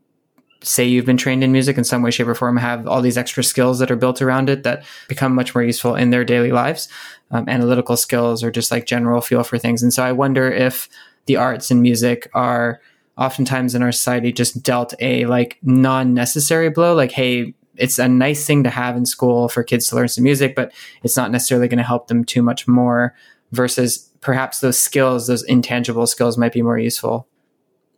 say 0.62 0.84
you've 0.84 1.06
been 1.06 1.18
trained 1.18 1.44
in 1.44 1.52
music 1.52 1.78
in 1.78 1.84
some 1.84 2.02
way, 2.02 2.10
shape, 2.10 2.28
or 2.28 2.34
form, 2.34 2.58
have 2.58 2.88
all 2.88 3.02
these 3.02 3.18
extra 3.18 3.44
skills 3.44 3.80
that 3.80 3.91
are 3.91 3.96
built 3.96 4.22
around 4.22 4.50
it 4.50 4.63
that 4.63 4.84
become 5.08 5.36
much 5.36 5.54
more 5.54 5.63
useful 5.63 5.96
in 5.96 6.10
their 6.10 6.26
daily 6.26 6.52
lives. 6.52 6.88
Um, 7.32 7.50
analytical 7.50 7.98
skills 7.98 8.44
or 8.44 8.52
just 8.52 8.72
like 8.72 8.86
general 8.86 9.22
feel 9.22 9.44
for 9.44 9.58
things. 9.58 9.84
And 9.84 9.94
so 9.94 10.04
I 10.04 10.12
wonder 10.12 10.52
if 10.52 10.89
the 11.26 11.36
arts 11.36 11.70
and 11.70 11.82
music 11.82 12.30
are 12.34 12.80
oftentimes 13.18 13.76
in 13.76 13.82
our 13.82 13.91
society 13.91 14.32
just 14.32 14.62
dealt 14.62 14.94
a 15.00 15.26
like 15.26 15.58
non-necessary 15.63 16.70
blow 16.70 16.94
like 16.94 17.13
hey 17.13 17.54
it's 17.78 18.00
a 18.00 18.08
nice 18.08 18.46
thing 18.46 18.63
to 18.63 18.70
have 18.70 18.96
in 18.96 19.06
school 19.06 19.50
for 19.50 19.63
kids 19.63 19.88
to 19.88 19.96
learn 19.96 20.08
some 20.08 20.24
music, 20.24 20.56
but 20.56 20.72
it's 21.04 21.18
not 21.18 21.32
necessarily 21.32 21.68
going 21.68 21.78
to 21.78 21.84
help 21.84 22.08
them 22.08 22.24
too 22.24 22.41
much 22.41 22.68
more 22.68 23.13
versus 23.52 24.05
perhaps 24.21 24.60
those 24.60 24.80
skills, 24.80 25.28
those 25.28 25.43
intangible 25.43 26.08
skills 26.08 26.38
might 26.38 26.54
be 26.54 26.62
more 26.62 26.78
useful. 26.78 27.28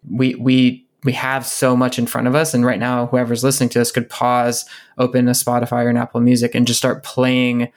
We, 0.10 0.36
we, 0.36 0.88
we 1.04 1.14
have 1.14 1.46
so 1.46 1.76
much 1.76 2.00
in 2.00 2.08
front 2.08 2.28
of 2.28 2.36
us. 2.36 2.54
And 2.54 2.66
right 2.66 2.80
now, 2.80 3.08
whoever's 3.08 3.44
listening 3.44 3.70
to 3.70 3.80
this 3.80 3.92
could 3.92 4.10
pause, 4.10 4.66
open 4.98 5.28
a 5.28 5.32
Spotify 5.32 5.86
or 5.86 5.90
an 5.90 5.98
Apple 5.98 6.22
Music 6.22 6.56
and 6.56 6.68
just 6.68 6.80
start 6.80 7.04
playing 7.04 7.72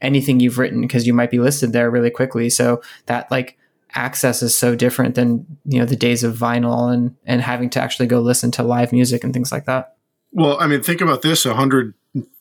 anything 0.00 0.40
you've 0.40 0.58
written 0.58 0.80
because 0.80 1.06
you 1.06 1.14
might 1.14 1.30
be 1.30 1.38
listed 1.38 1.72
there 1.72 1.90
really 1.90 2.10
quickly. 2.10 2.50
So 2.50 2.82
that 3.06 3.30
like 3.30 3.58
access 3.94 4.42
is 4.42 4.56
so 4.56 4.74
different 4.74 5.14
than, 5.14 5.46
you 5.64 5.78
know, 5.78 5.86
the 5.86 5.96
days 5.96 6.22
of 6.24 6.36
vinyl 6.36 6.92
and, 6.92 7.16
and 7.24 7.40
having 7.40 7.70
to 7.70 7.80
actually 7.80 8.06
go 8.06 8.20
listen 8.20 8.50
to 8.52 8.62
live 8.62 8.92
music 8.92 9.24
and 9.24 9.32
things 9.32 9.50
like 9.50 9.64
that. 9.66 9.96
Well, 10.32 10.58
I 10.60 10.66
mean, 10.66 10.82
think 10.82 11.00
about 11.00 11.22
this 11.22 11.44
100, 11.44 11.94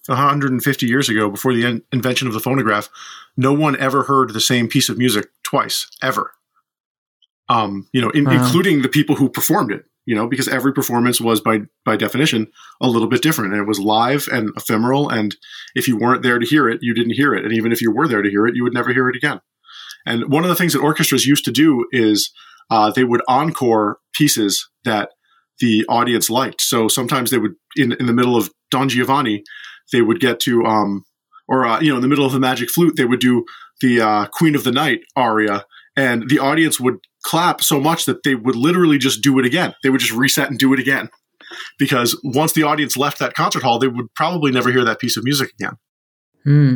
150 0.07 0.85
years 0.85 1.09
ago, 1.09 1.29
before 1.29 1.53
the 1.53 1.65
in- 1.65 1.83
invention 1.91 2.27
of 2.27 2.33
the 2.33 2.39
phonograph, 2.39 2.89
no 3.37 3.53
one 3.53 3.77
ever 3.77 4.03
heard 4.03 4.33
the 4.33 4.41
same 4.41 4.67
piece 4.67 4.89
of 4.89 4.97
music 4.97 5.27
twice, 5.43 5.87
ever. 6.01 6.33
Um, 7.47 7.87
you 7.93 8.01
know, 8.01 8.09
in, 8.09 8.27
uh-huh. 8.27 8.43
including 8.43 8.81
the 8.81 8.89
people 8.89 9.15
who 9.15 9.29
performed 9.29 9.71
it, 9.71 9.85
you 10.05 10.15
know, 10.15 10.27
because 10.27 10.49
every 10.49 10.73
performance 10.73 11.21
was 11.21 11.39
by 11.39 11.59
by 11.85 11.95
definition 11.95 12.47
a 12.81 12.87
little 12.87 13.07
bit 13.07 13.21
different, 13.21 13.53
and 13.53 13.61
it 13.61 13.67
was 13.67 13.79
live 13.79 14.27
and 14.31 14.51
ephemeral. 14.57 15.09
And 15.09 15.35
if 15.75 15.87
you 15.87 15.97
weren't 15.97 16.23
there 16.23 16.39
to 16.39 16.45
hear 16.45 16.67
it, 16.67 16.79
you 16.81 16.93
didn't 16.93 17.13
hear 17.15 17.33
it, 17.33 17.45
and 17.45 17.53
even 17.53 17.71
if 17.71 17.81
you 17.81 17.93
were 17.93 18.07
there 18.07 18.21
to 18.21 18.29
hear 18.29 18.47
it, 18.47 18.55
you 18.55 18.63
would 18.63 18.73
never 18.73 18.91
hear 18.91 19.07
it 19.07 19.15
again. 19.15 19.39
And 20.05 20.31
one 20.31 20.43
of 20.43 20.49
the 20.49 20.55
things 20.55 20.73
that 20.73 20.81
orchestras 20.81 21.25
used 21.25 21.45
to 21.45 21.51
do 21.51 21.85
is 21.91 22.31
uh, 22.69 22.91
they 22.91 23.03
would 23.03 23.21
encore 23.27 23.99
pieces 24.13 24.67
that 24.83 25.09
the 25.59 25.85
audience 25.89 26.29
liked. 26.29 26.61
So 26.61 26.87
sometimes 26.87 27.29
they 27.29 27.37
would, 27.37 27.55
in, 27.75 27.91
in 27.93 28.05
the 28.05 28.13
middle 28.13 28.37
of 28.37 28.49
Don 28.71 28.89
Giovanni, 28.89 29.43
they 29.91 30.01
would 30.01 30.19
get 30.19 30.39
to, 30.41 30.63
um, 30.63 31.03
or, 31.47 31.65
uh, 31.65 31.79
you 31.79 31.89
know, 31.89 31.95
in 31.95 32.01
the 32.01 32.07
middle 32.07 32.25
of 32.25 32.33
the 32.33 32.39
magic 32.39 32.69
flute, 32.69 32.95
they 32.95 33.05
would 33.05 33.19
do 33.19 33.45
the 33.81 34.01
uh, 34.01 34.25
Queen 34.27 34.55
of 34.55 34.63
the 34.63 34.71
Night 34.71 35.01
aria. 35.15 35.65
and 35.95 36.29
the 36.29 36.39
audience 36.39 36.79
would 36.79 36.97
clap 37.23 37.61
so 37.61 37.79
much 37.79 38.05
that 38.05 38.23
they 38.23 38.35
would 38.35 38.55
literally 38.55 38.97
just 38.97 39.21
do 39.21 39.37
it 39.39 39.45
again. 39.45 39.73
They 39.83 39.89
would 39.89 39.99
just 39.99 40.13
reset 40.13 40.49
and 40.49 40.57
do 40.57 40.73
it 40.73 40.79
again. 40.79 41.09
Because 41.79 42.19
once 42.23 42.53
the 42.53 42.63
audience 42.63 42.97
left 42.97 43.19
that 43.19 43.33
concert 43.33 43.63
hall, 43.63 43.79
they 43.79 43.87
would 43.87 44.13
probably 44.13 44.51
never 44.51 44.71
hear 44.71 44.83
that 44.83 44.99
piece 44.99 45.17
of 45.17 45.23
music 45.23 45.51
again. 45.59 45.73
Hmm. 46.43 46.75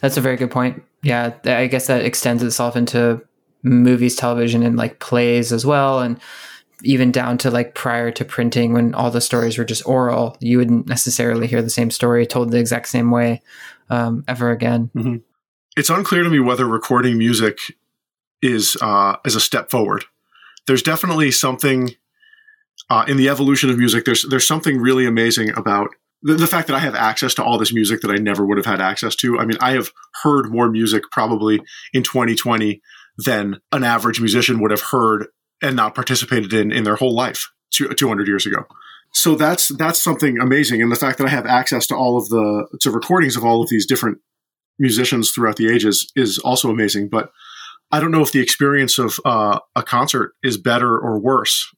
That's 0.00 0.16
a 0.16 0.20
very 0.20 0.36
good 0.36 0.50
point. 0.50 0.82
Yeah, 1.02 1.34
I 1.44 1.66
guess 1.66 1.86
that 1.88 2.04
extends 2.04 2.42
itself 2.42 2.76
into 2.76 3.22
movies, 3.62 4.16
television, 4.16 4.62
and 4.62 4.76
like 4.76 4.98
plays 4.98 5.52
as 5.52 5.66
well. 5.66 6.00
And 6.00 6.18
even 6.82 7.12
down 7.12 7.38
to 7.38 7.50
like 7.50 7.74
prior 7.74 8.10
to 8.12 8.24
printing 8.24 8.72
when 8.72 8.94
all 8.94 9.10
the 9.10 9.20
stories 9.20 9.58
were 9.58 9.64
just 9.64 9.86
oral, 9.86 10.36
you 10.40 10.58
wouldn't 10.58 10.86
necessarily 10.86 11.46
hear 11.46 11.62
the 11.62 11.70
same 11.70 11.90
story 11.90 12.26
told 12.26 12.50
the 12.50 12.58
exact 12.58 12.88
same 12.88 13.10
way 13.10 13.42
um, 13.90 14.24
ever 14.28 14.50
again. 14.50 14.90
Mm-hmm. 14.94 15.16
It's 15.76 15.90
unclear 15.90 16.22
to 16.22 16.30
me 16.30 16.38
whether 16.38 16.66
recording 16.66 17.18
music 17.18 17.58
is 18.42 18.76
uh, 18.80 19.16
is 19.24 19.34
a 19.34 19.40
step 19.40 19.70
forward. 19.70 20.04
There's 20.66 20.82
definitely 20.82 21.30
something 21.30 21.90
uh, 22.90 23.04
in 23.08 23.16
the 23.16 23.28
evolution 23.28 23.70
of 23.70 23.78
music. 23.78 24.04
There's 24.04 24.24
there's 24.28 24.46
something 24.46 24.78
really 24.78 25.06
amazing 25.06 25.50
about 25.56 25.88
the, 26.22 26.34
the, 26.34 26.46
fact 26.46 26.68
that 26.68 26.76
I 26.76 26.80
have 26.80 26.94
access 26.94 27.34
to 27.34 27.44
all 27.44 27.58
this 27.58 27.72
music 27.72 28.00
that 28.00 28.10
I 28.10 28.16
never 28.16 28.46
would 28.46 28.56
have 28.56 28.66
had 28.66 28.80
access 28.80 29.14
to. 29.16 29.38
I 29.38 29.44
mean, 29.44 29.58
I 29.60 29.72
have 29.72 29.90
heard 30.22 30.50
more 30.50 30.70
music 30.70 31.04
probably 31.10 31.60
in 31.92 32.02
2020 32.02 32.80
than 33.18 33.60
an 33.72 33.84
average 33.84 34.20
musician 34.20 34.60
would 34.60 34.70
have 34.70 34.80
heard 34.80 35.26
and 35.62 35.76
not 35.76 35.94
participated 35.94 36.52
in 36.52 36.72
in 36.72 36.84
their 36.84 36.96
whole 36.96 37.14
life 37.14 37.50
200 37.72 38.26
years 38.26 38.46
ago. 38.46 38.64
So 39.14 39.36
that's 39.36 39.68
that's 39.68 40.02
something 40.02 40.38
amazing, 40.40 40.82
and 40.82 40.90
the 40.90 40.96
fact 40.96 41.18
that 41.18 41.26
I 41.26 41.30
have 41.30 41.46
access 41.46 41.86
to 41.86 41.94
all 41.94 42.18
of 42.18 42.28
the 42.28 42.66
to 42.80 42.90
recordings 42.90 43.36
of 43.36 43.44
all 43.44 43.62
of 43.62 43.68
these 43.68 43.86
different 43.86 44.18
musicians 44.78 45.30
throughout 45.30 45.56
the 45.56 45.72
ages 45.72 46.10
is 46.16 46.38
also 46.38 46.68
amazing. 46.68 47.08
But 47.08 47.30
I 47.92 48.00
don't 48.00 48.10
know 48.10 48.22
if 48.22 48.32
the 48.32 48.42
experience 48.42 48.98
of 48.98 49.20
uh, 49.24 49.60
a 49.76 49.82
concert 49.84 50.32
is 50.42 50.56
better 50.56 50.98
or 50.98 51.20
worse. 51.20 51.72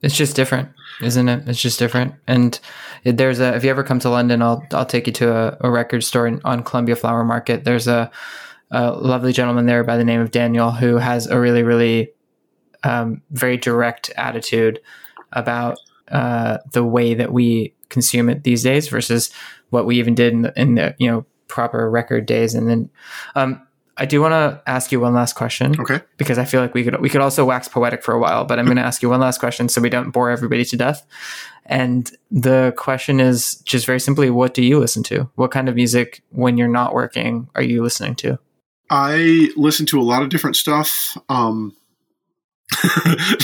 It's 0.00 0.16
just 0.16 0.34
different, 0.34 0.70
isn't 1.02 1.28
it? 1.28 1.46
It's 1.46 1.60
just 1.60 1.78
different. 1.78 2.14
And 2.26 2.58
there's 3.04 3.38
a 3.38 3.54
if 3.54 3.62
you 3.62 3.68
ever 3.68 3.84
come 3.84 3.98
to 4.00 4.08
London, 4.08 4.40
I'll 4.40 4.66
I'll 4.72 4.86
take 4.86 5.06
you 5.06 5.12
to 5.14 5.30
a, 5.30 5.58
a 5.60 5.70
record 5.70 6.02
store 6.04 6.40
on 6.42 6.62
Columbia 6.62 6.96
Flower 6.96 7.24
Market. 7.24 7.64
There's 7.64 7.86
a, 7.86 8.10
a 8.70 8.92
lovely 8.92 9.34
gentleman 9.34 9.66
there 9.66 9.84
by 9.84 9.98
the 9.98 10.04
name 10.04 10.22
of 10.22 10.30
Daniel 10.30 10.70
who 10.70 10.96
has 10.96 11.26
a 11.26 11.38
really 11.38 11.62
really 11.62 12.12
um, 12.82 13.20
very 13.30 13.58
direct 13.58 14.10
attitude 14.16 14.80
about 15.32 15.78
uh, 16.10 16.58
the 16.72 16.84
way 16.84 17.14
that 17.14 17.32
we 17.32 17.74
consume 17.88 18.28
it 18.28 18.42
these 18.42 18.62
days 18.62 18.88
versus 18.88 19.30
what 19.70 19.86
we 19.86 19.98
even 19.98 20.14
did 20.14 20.32
in 20.32 20.42
the, 20.42 20.60
in 20.60 20.74
the 20.74 20.94
you 20.98 21.10
know 21.10 21.24
proper 21.48 21.88
record 21.90 22.26
days. 22.26 22.54
And 22.54 22.68
then 22.68 22.90
um, 23.34 23.66
I 23.96 24.04
do 24.04 24.20
want 24.20 24.32
to 24.32 24.62
ask 24.66 24.92
you 24.92 25.00
one 25.00 25.14
last 25.14 25.34
question, 25.34 25.80
okay? 25.80 26.02
Because 26.18 26.38
I 26.38 26.44
feel 26.44 26.60
like 26.60 26.74
we 26.74 26.84
could 26.84 27.00
we 27.00 27.08
could 27.08 27.22
also 27.22 27.44
wax 27.44 27.66
poetic 27.66 28.02
for 28.02 28.12
a 28.12 28.18
while, 28.18 28.44
but 28.44 28.58
I'm 28.58 28.66
going 28.66 28.76
to 28.76 28.82
ask 28.82 29.02
you 29.02 29.08
one 29.08 29.20
last 29.20 29.38
question 29.38 29.68
so 29.68 29.80
we 29.80 29.88
don't 29.88 30.10
bore 30.10 30.30
everybody 30.30 30.64
to 30.66 30.76
death. 30.76 31.06
And 31.64 32.10
the 32.30 32.74
question 32.76 33.20
is 33.20 33.56
just 33.64 33.86
very 33.86 33.98
simply, 33.98 34.30
what 34.30 34.54
do 34.54 34.62
you 34.62 34.78
listen 34.78 35.02
to? 35.04 35.30
What 35.34 35.50
kind 35.50 35.68
of 35.68 35.74
music, 35.74 36.22
when 36.30 36.56
you're 36.56 36.68
not 36.68 36.94
working, 36.94 37.48
are 37.54 37.62
you 37.62 37.82
listening 37.82 38.14
to? 38.16 38.38
I 38.90 39.48
listen 39.56 39.86
to 39.86 40.00
a 40.00 40.04
lot 40.04 40.22
of 40.22 40.28
different 40.28 40.56
stuff. 40.56 41.16
Um, 41.28 41.74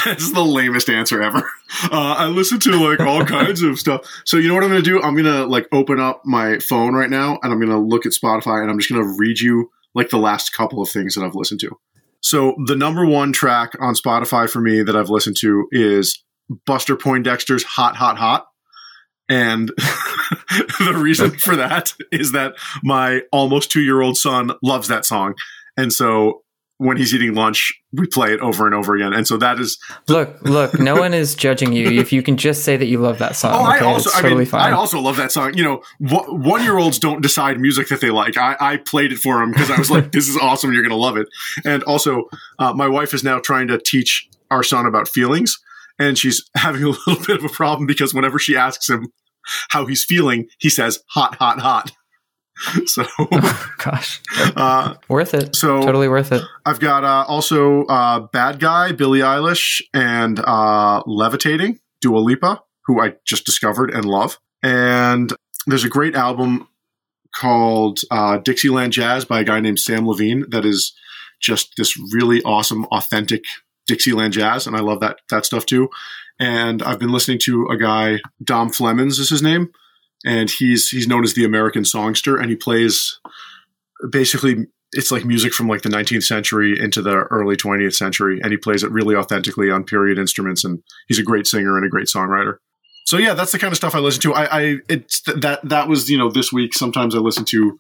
That's 0.05 0.33
the 0.33 0.45
lamest 0.45 0.89
answer 0.91 1.23
ever. 1.23 1.49
Uh, 1.85 2.15
I 2.19 2.27
listen 2.27 2.59
to 2.61 2.89
like 2.89 3.01
all 3.01 3.25
kinds 3.27 3.63
of 3.63 3.79
stuff. 3.79 4.05
So 4.25 4.37
you 4.37 4.49
know 4.49 4.55
what 4.55 4.65
I'm 4.65 4.71
going 4.71 4.83
to 4.83 4.91
do? 4.91 5.01
I'm 5.01 5.15
going 5.15 5.27
to 5.27 5.47
like 5.47 5.69
open 5.73 6.01
up 6.01 6.23
my 6.25 6.59
phone 6.59 6.95
right 6.95 7.11
now 7.11 7.39
and 7.43 7.53
I'm 7.53 7.59
going 7.59 7.71
to 7.71 7.79
look 7.79 8.05
at 8.05 8.13
Spotify 8.13 8.63
and 8.63 8.71
I'm 8.71 8.79
just 8.79 8.91
going 8.91 9.03
to 9.03 9.17
read 9.19 9.39
you 9.39 9.71
like 9.95 10.11
the 10.11 10.19
last 10.19 10.51
couple 10.51 10.83
of 10.83 10.89
things 10.89 11.15
that 11.15 11.25
I've 11.25 11.35
listened 11.35 11.61
to. 11.61 11.79
So 12.21 12.55
the 12.67 12.77
number 12.77 13.07
one 13.07 13.33
track 13.33 13.73
on 13.81 13.95
Spotify 13.95 14.49
for 14.49 14.61
me 14.61 14.83
that 14.83 14.97
I've 14.97 15.11
listened 15.11 15.37
to 15.41 15.67
is 15.71 16.23
Buster 16.67 16.97
Poindexter's 16.97 17.65
"Hot, 17.65 17.97
Hot, 17.97 18.17
Hot." 18.17 18.47
And 19.29 19.69
the 20.79 20.95
reason 20.97 21.31
for 21.31 21.57
that 21.57 21.95
is 22.11 22.33
that 22.33 22.55
my 22.83 23.23
almost 23.33 23.71
two 23.71 23.81
year 23.81 24.01
old 24.01 24.17
son 24.17 24.53
loves 24.63 24.89
that 24.89 25.05
song. 25.05 25.35
And 25.77 25.93
so 25.93 26.42
when 26.83 26.97
he's 26.97 27.14
eating 27.14 27.35
lunch, 27.35 27.73
we 27.92 28.07
play 28.07 28.35
it 28.35 28.40
over 28.40 28.66
and 28.66 28.75
over 28.75 28.97
again. 28.97 29.12
And 29.12 29.27
so 29.27 29.37
that 29.37 29.61
is 29.61 29.79
look, 30.09 30.42
look. 30.42 30.79
No 30.81 30.97
one 30.97 31.14
is 31.14 31.35
judging 31.35 31.73
you 31.73 31.88
if 31.88 32.12
you 32.12 32.23
can 32.23 32.37
just 32.37 32.64
say 32.64 32.77
that 32.77 32.87
you 32.87 32.99
love 32.99 33.18
that 33.18 33.37
song. 33.37 33.53
Oh, 33.55 33.71
okay? 33.71 33.85
I 33.85 33.92
also, 33.92 34.09
it's 34.09 34.18
I 34.18 34.23
totally 34.23 34.38
mean, 34.40 34.47
fine. 34.47 34.73
I 34.73 34.73
also 34.73 35.01
love 35.01 35.16
that 35.16 35.31
song. 35.31 35.55
You 35.55 35.62
know, 35.62 35.83
one 36.01 36.62
year 36.64 36.79
olds 36.79 36.99
don't 36.99 37.23
decide 37.23 37.61
music 37.61 37.88
that 37.88 38.01
they 38.01 38.11
like. 38.11 38.37
I, 38.37 38.57
I 38.59 38.77
played 38.79 39.12
it 39.12 39.18
for 39.18 39.38
them 39.38 39.53
because 39.53 39.71
I 39.71 39.79
was 39.79 39.90
like, 39.90 40.11
"This 40.12 40.29
is 40.29 40.37
awesome. 40.37 40.73
You're 40.73 40.83
going 40.83 40.90
to 40.90 40.97
love 40.97 41.16
it." 41.16 41.29
And 41.64 41.83
also, 41.85 42.25
uh, 42.59 42.73
my 42.73 42.88
wife 42.88 43.14
is 43.14 43.23
now 43.23 43.38
trying 43.38 43.68
to 43.68 43.79
teach 43.79 44.29
our 44.51 44.64
son 44.64 44.87
about 44.87 45.09
feelings, 45.09 45.57
and 45.99 46.18
she's 46.18 46.42
having 46.57 46.83
a 46.83 46.88
little 46.88 47.25
bit 47.25 47.38
of 47.38 47.45
a 47.45 47.49
problem 47.49 47.87
because 47.87 48.12
whenever 48.12 48.38
she 48.38 48.57
asks 48.57 48.90
him 48.90 49.07
how 49.71 49.87
he's 49.87 50.05
feeling, 50.05 50.49
he 50.59 50.68
says, 50.68 51.01
"Hot, 51.11 51.37
hot, 51.37 51.61
hot." 51.61 51.92
so 52.87 53.05
oh, 53.18 53.70
gosh. 53.79 54.20
uh, 54.57 54.94
worth 55.09 55.35
it. 55.35 55.55
so 55.55 55.81
totally 55.83 56.09
worth 56.09 56.33
it. 56.33 56.42
I've 56.64 56.81
got 56.81 57.05
uh, 57.05 57.25
also 57.29 57.85
uh, 57.85 58.20
bad 58.20 58.61
guy 58.61 58.92
billie 58.92 59.20
eilish 59.20 59.81
and 59.92 60.38
uh, 60.38 61.03
levitating 61.07 61.81
dua 62.01 62.18
lipa 62.18 62.62
who 62.87 63.01
i 63.01 63.14
just 63.25 63.46
discovered 63.46 63.90
and 63.90 64.05
love. 64.05 64.38
And 64.62 65.33
there's 65.66 65.85
a 65.85 65.88
great 65.88 66.14
album 66.14 66.68
called 67.35 68.01
uh, 68.11 68.38
dixieland 68.38 68.92
jazz 68.92 69.25
by 69.25 69.40
a 69.40 69.44
guy 69.44 69.61
named 69.61 69.79
sam 69.79 70.07
levine 70.07 70.44
that 70.51 70.64
is 70.64 70.92
just 71.40 71.72
this 71.77 71.98
really 72.12 72.42
awesome 72.42 72.85
authentic 72.87 73.42
dixieland 73.87 74.33
jazz 74.33 74.66
and 74.66 74.77
i 74.77 74.81
love 74.81 75.01
that 75.01 75.18
that 75.31 75.44
stuff 75.44 75.66
too. 75.66 75.88
And 76.38 76.83
i've 76.83 76.98
been 76.98 77.12
listening 77.12 77.38
to 77.44 77.66
a 77.68 77.77
guy 77.77 78.20
dom 78.42 78.70
flemons 78.70 79.18
is 79.18 79.31
his 79.31 79.42
name 79.42 79.72
and 80.25 80.51
he's 80.51 80.89
he's 80.89 81.09
known 81.09 81.25
as 81.25 81.35
the 81.35 81.45
American 81.45 81.85
songster, 81.85 82.37
and 82.37 82.51
he 82.51 82.57
plays 82.57 83.19
basically 84.11 84.67
it's 84.93 85.11
like 85.11 85.25
music 85.25 85.55
from 85.55 85.69
like 85.69 85.83
the 85.83 85.89
19th 85.89 86.25
century 86.25 86.79
into 86.79 87.01
the 87.01 87.15
early 87.31 87.57
20th 87.57 87.95
century, 87.95 88.41
and 88.43 88.53
he 88.53 88.59
plays 88.59 88.83
it 88.83 88.91
really 88.91 89.17
authentically 89.17 89.71
on 89.71 89.85
period 89.85 90.19
instruments, 90.19 90.65
and 90.65 90.83
he's 91.09 91.19
a 91.19 91.23
great 91.23 91.47
singer 91.47 91.77
and 91.77 91.87
a 91.87 91.89
great 91.89 92.09
songwriter. 92.09 92.59
So 93.05 93.19
yeah, 93.19 93.35
that's 93.35 93.53
the 93.53 93.59
kind 93.59 93.73
of 93.73 93.77
stuff 93.77 93.95
I 93.95 93.99
listen 93.99 94.21
to. 94.23 94.35
I, 94.35 94.61
I 94.61 94.77
it's 94.89 95.23
that 95.23 95.61
that 95.65 95.89
was 95.89 96.09
you 96.09 96.19
know 96.19 96.31
this 96.31 96.53
week. 96.53 96.75
Sometimes 96.75 97.15
I 97.15 97.19
listen 97.19 97.45
to 97.47 97.79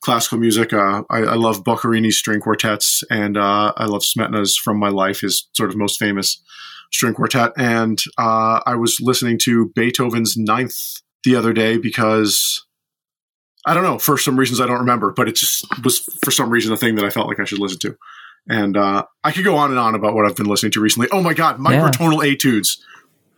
classical 0.00 0.38
music. 0.38 0.72
Uh, 0.72 1.02
I, 1.10 1.18
I, 1.18 1.34
love 1.34 1.64
Boccherini's 1.64 2.18
string 2.18 2.40
quartets, 2.40 3.02
and 3.10 3.36
uh, 3.36 3.72
I 3.76 3.86
love 3.86 4.02
Smetana's 4.02 4.56
"From 4.56 4.78
My 4.78 4.88
Life," 4.88 5.20
his 5.20 5.48
sort 5.54 5.70
of 5.70 5.76
most 5.76 5.98
famous 5.98 6.42
string 6.92 7.14
quartet. 7.14 7.52
And 7.56 7.98
uh, 8.18 8.60
I 8.66 8.74
was 8.74 8.98
listening 9.00 9.38
to 9.44 9.70
Beethoven's 9.74 10.36
Ninth 10.36 10.76
the 11.24 11.36
other 11.36 11.52
day 11.52 11.78
because 11.78 12.66
I 13.66 13.74
don't 13.74 13.82
know 13.82 13.98
for 13.98 14.16
some 14.16 14.38
reasons 14.38 14.60
I 14.60 14.66
don't 14.66 14.78
remember, 14.78 15.12
but 15.12 15.28
it 15.28 15.34
just 15.34 15.66
was 15.84 15.98
for 16.22 16.30
some 16.30 16.50
reason 16.50 16.72
a 16.72 16.76
thing 16.76 16.94
that 16.96 17.04
I 17.04 17.10
felt 17.10 17.26
like 17.26 17.40
I 17.40 17.44
should 17.44 17.58
listen 17.58 17.78
to. 17.80 17.96
And 18.48 18.76
uh, 18.76 19.04
I 19.22 19.32
could 19.32 19.44
go 19.44 19.56
on 19.56 19.70
and 19.70 19.78
on 19.78 19.94
about 19.94 20.14
what 20.14 20.24
I've 20.24 20.36
been 20.36 20.46
listening 20.46 20.72
to 20.72 20.80
recently. 20.80 21.08
Oh 21.12 21.20
my 21.20 21.34
god, 21.34 21.58
microtonal 21.58 22.24
yeah. 22.24 22.32
etudes. 22.32 22.82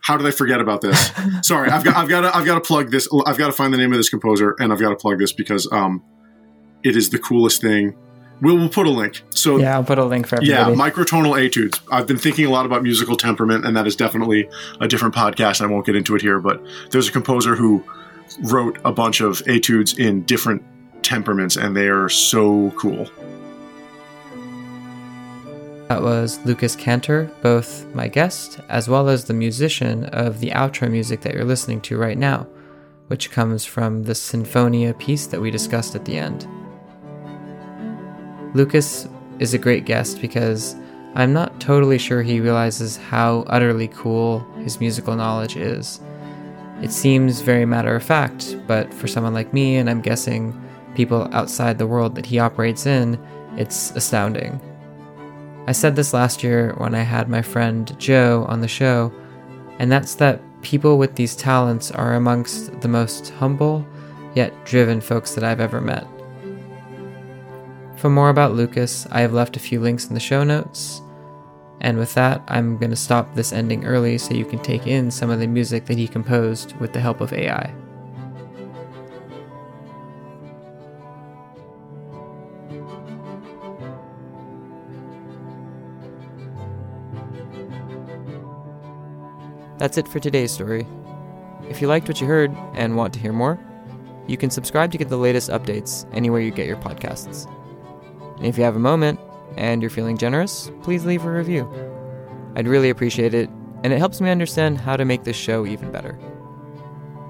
How 0.03 0.17
did 0.17 0.25
I 0.25 0.31
forget 0.31 0.61
about 0.61 0.81
this? 0.81 1.11
Sorry, 1.43 1.69
I've 1.69 1.83
got 1.83 1.95
I've 1.95 2.09
got 2.09 2.21
to, 2.21 2.35
I've 2.35 2.45
got 2.45 2.55
to 2.55 2.61
plug 2.61 2.91
this. 2.91 3.07
I've 3.25 3.37
got 3.37 3.47
to 3.47 3.53
find 3.53 3.73
the 3.73 3.77
name 3.77 3.91
of 3.91 3.99
this 3.99 4.09
composer, 4.09 4.55
and 4.59 4.71
I've 4.71 4.79
got 4.79 4.89
to 4.89 4.95
plug 4.95 5.19
this 5.19 5.33
because 5.33 5.67
um, 5.71 6.03
it 6.83 6.95
is 6.95 7.09
the 7.09 7.19
coolest 7.19 7.61
thing. 7.61 7.95
We'll, 8.41 8.57
we'll 8.57 8.69
put 8.69 8.87
a 8.87 8.89
link. 8.89 9.21
So 9.29 9.57
yeah, 9.57 9.75
I'll 9.75 9.83
put 9.83 9.99
a 9.99 10.05
link 10.05 10.27
for 10.27 10.37
everybody. 10.37 10.71
Yeah, 10.71 10.75
microtonal 10.75 11.43
etudes. 11.43 11.79
I've 11.91 12.07
been 12.07 12.17
thinking 12.17 12.45
a 12.45 12.49
lot 12.49 12.65
about 12.65 12.81
musical 12.81 13.15
temperament, 13.15 13.65
and 13.65 13.77
that 13.77 13.85
is 13.85 13.95
definitely 13.95 14.49
a 14.79 14.87
different 14.87 15.13
podcast. 15.13 15.61
I 15.61 15.67
won't 15.67 15.85
get 15.85 15.95
into 15.95 16.15
it 16.15 16.21
here, 16.21 16.39
but 16.39 16.61
there's 16.89 17.07
a 17.07 17.11
composer 17.11 17.55
who 17.55 17.83
wrote 18.43 18.79
a 18.83 18.91
bunch 18.91 19.21
of 19.21 19.43
etudes 19.47 19.97
in 19.97 20.23
different 20.23 20.63
temperaments, 21.03 21.55
and 21.55 21.75
they 21.75 21.87
are 21.87 22.09
so 22.09 22.71
cool. 22.71 23.07
That 25.87 26.01
was 26.01 26.39
Lucas 26.45 26.75
Cantor, 26.75 27.29
both 27.41 27.85
my 27.93 28.07
guest 28.07 28.61
as 28.69 28.87
well 28.87 29.09
as 29.09 29.25
the 29.25 29.33
musician 29.33 30.05
of 30.05 30.39
the 30.39 30.51
outro 30.51 30.89
music 30.89 31.21
that 31.21 31.33
you're 31.33 31.43
listening 31.43 31.81
to 31.81 31.97
right 31.97 32.17
now, 32.17 32.47
which 33.07 33.29
comes 33.29 33.65
from 33.65 34.03
the 34.03 34.15
Symphonia 34.15 34.93
piece 34.93 35.27
that 35.27 35.41
we 35.41 35.51
discussed 35.51 35.93
at 35.93 36.05
the 36.05 36.17
end. 36.17 36.47
Lucas 38.53 39.07
is 39.39 39.53
a 39.53 39.57
great 39.57 39.85
guest 39.85 40.21
because 40.21 40.75
I'm 41.15 41.33
not 41.33 41.59
totally 41.59 41.97
sure 41.97 42.21
he 42.21 42.39
realizes 42.39 42.97
how 42.97 43.43
utterly 43.47 43.87
cool 43.89 44.39
his 44.63 44.79
musical 44.79 45.15
knowledge 45.15 45.57
is. 45.57 45.99
It 46.81 46.91
seems 46.91 47.41
very 47.41 47.65
matter 47.65 47.95
of 47.95 48.03
fact, 48.03 48.57
but 48.67 48.93
for 48.93 49.07
someone 49.07 49.33
like 49.33 49.53
me, 49.53 49.77
and 49.77 49.89
I'm 49.89 50.01
guessing 50.01 50.59
people 50.95 51.29
outside 51.31 51.77
the 51.77 51.87
world 51.87 52.15
that 52.15 52.25
he 52.25 52.39
operates 52.39 52.85
in, 52.85 53.19
it's 53.57 53.91
astounding. 53.91 54.59
I 55.67 55.73
said 55.73 55.95
this 55.95 56.13
last 56.13 56.43
year 56.43 56.73
when 56.77 56.95
I 56.95 57.03
had 57.03 57.29
my 57.29 57.41
friend 57.41 57.97
Joe 57.99 58.45
on 58.49 58.61
the 58.61 58.67
show, 58.67 59.13
and 59.79 59.91
that's 59.91 60.15
that 60.15 60.41
people 60.61 60.97
with 60.97 61.15
these 61.15 61.35
talents 61.35 61.91
are 61.91 62.15
amongst 62.15 62.81
the 62.81 62.87
most 62.87 63.29
humble 63.31 63.85
yet 64.33 64.53
driven 64.65 65.01
folks 65.01 65.35
that 65.35 65.43
I've 65.43 65.59
ever 65.59 65.81
met. 65.81 66.07
For 68.01 68.09
more 68.09 68.29
about 68.29 68.55
Lucas, 68.55 69.05
I 69.11 69.21
have 69.21 69.31
left 69.31 69.55
a 69.55 69.59
few 69.59 69.79
links 69.79 70.07
in 70.07 70.15
the 70.15 70.19
show 70.19 70.43
notes. 70.43 71.03
And 71.81 71.99
with 71.99 72.15
that, 72.15 72.41
I'm 72.47 72.79
going 72.79 72.89
to 72.89 72.95
stop 72.95 73.35
this 73.35 73.53
ending 73.53 73.85
early 73.85 74.17
so 74.17 74.33
you 74.33 74.43
can 74.43 74.57
take 74.57 74.87
in 74.87 75.11
some 75.11 75.29
of 75.29 75.39
the 75.39 75.45
music 75.45 75.85
that 75.85 75.99
he 75.99 76.07
composed 76.07 76.75
with 76.77 76.93
the 76.93 76.99
help 76.99 77.21
of 77.21 77.31
AI. 77.31 77.71
That's 89.77 89.99
it 89.99 90.07
for 90.07 90.19
today's 90.19 90.51
story. 90.51 90.87
If 91.69 91.83
you 91.83 91.87
liked 91.87 92.07
what 92.07 92.19
you 92.19 92.25
heard 92.25 92.51
and 92.73 92.97
want 92.97 93.13
to 93.13 93.19
hear 93.19 93.31
more, 93.31 93.59
you 94.25 94.37
can 94.37 94.49
subscribe 94.49 94.91
to 94.91 94.97
get 94.97 95.09
the 95.09 95.17
latest 95.17 95.51
updates 95.51 96.07
anywhere 96.15 96.41
you 96.41 96.49
get 96.49 96.65
your 96.65 96.77
podcasts. 96.77 97.47
And 98.41 98.47
if 98.47 98.57
you 98.57 98.63
have 98.63 98.75
a 98.75 98.79
moment 98.79 99.19
and 99.55 99.83
you're 99.83 99.91
feeling 99.91 100.17
generous, 100.17 100.71
please 100.81 101.05
leave 101.05 101.23
a 101.23 101.31
review. 101.31 101.71
I'd 102.55 102.67
really 102.67 102.89
appreciate 102.89 103.35
it, 103.35 103.51
and 103.83 103.93
it 103.93 103.99
helps 103.99 104.19
me 104.19 104.31
understand 104.31 104.79
how 104.79 104.97
to 104.97 105.05
make 105.05 105.25
this 105.25 105.35
show 105.35 105.67
even 105.67 105.91
better. 105.91 106.17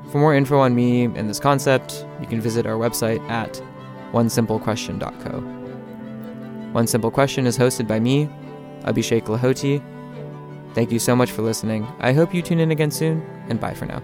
For 0.09 0.19
more 0.19 0.33
info 0.33 0.57
on 0.59 0.73
me 0.73 1.03
and 1.03 1.29
this 1.29 1.41
concept, 1.41 2.05
you 2.21 2.27
can 2.27 2.39
visit 2.39 2.65
our 2.65 2.77
website 2.77 3.19
at 3.29 3.61
onesimplequestion.co. 4.13 5.41
One 6.71 6.87
Simple 6.87 7.11
Question 7.11 7.45
is 7.45 7.57
hosted 7.57 7.89
by 7.89 7.99
me, 7.99 8.29
Abhishek 8.85 9.23
Lahoti, 9.23 9.83
Thank 10.73 10.91
you 10.91 10.99
so 10.99 11.15
much 11.17 11.31
for 11.31 11.41
listening. 11.41 11.85
I 11.99 12.13
hope 12.13 12.33
you 12.33 12.41
tune 12.41 12.59
in 12.59 12.71
again 12.71 12.91
soon, 12.91 13.21
and 13.49 13.59
bye 13.59 13.73
for 13.73 13.85
now. 13.85 14.01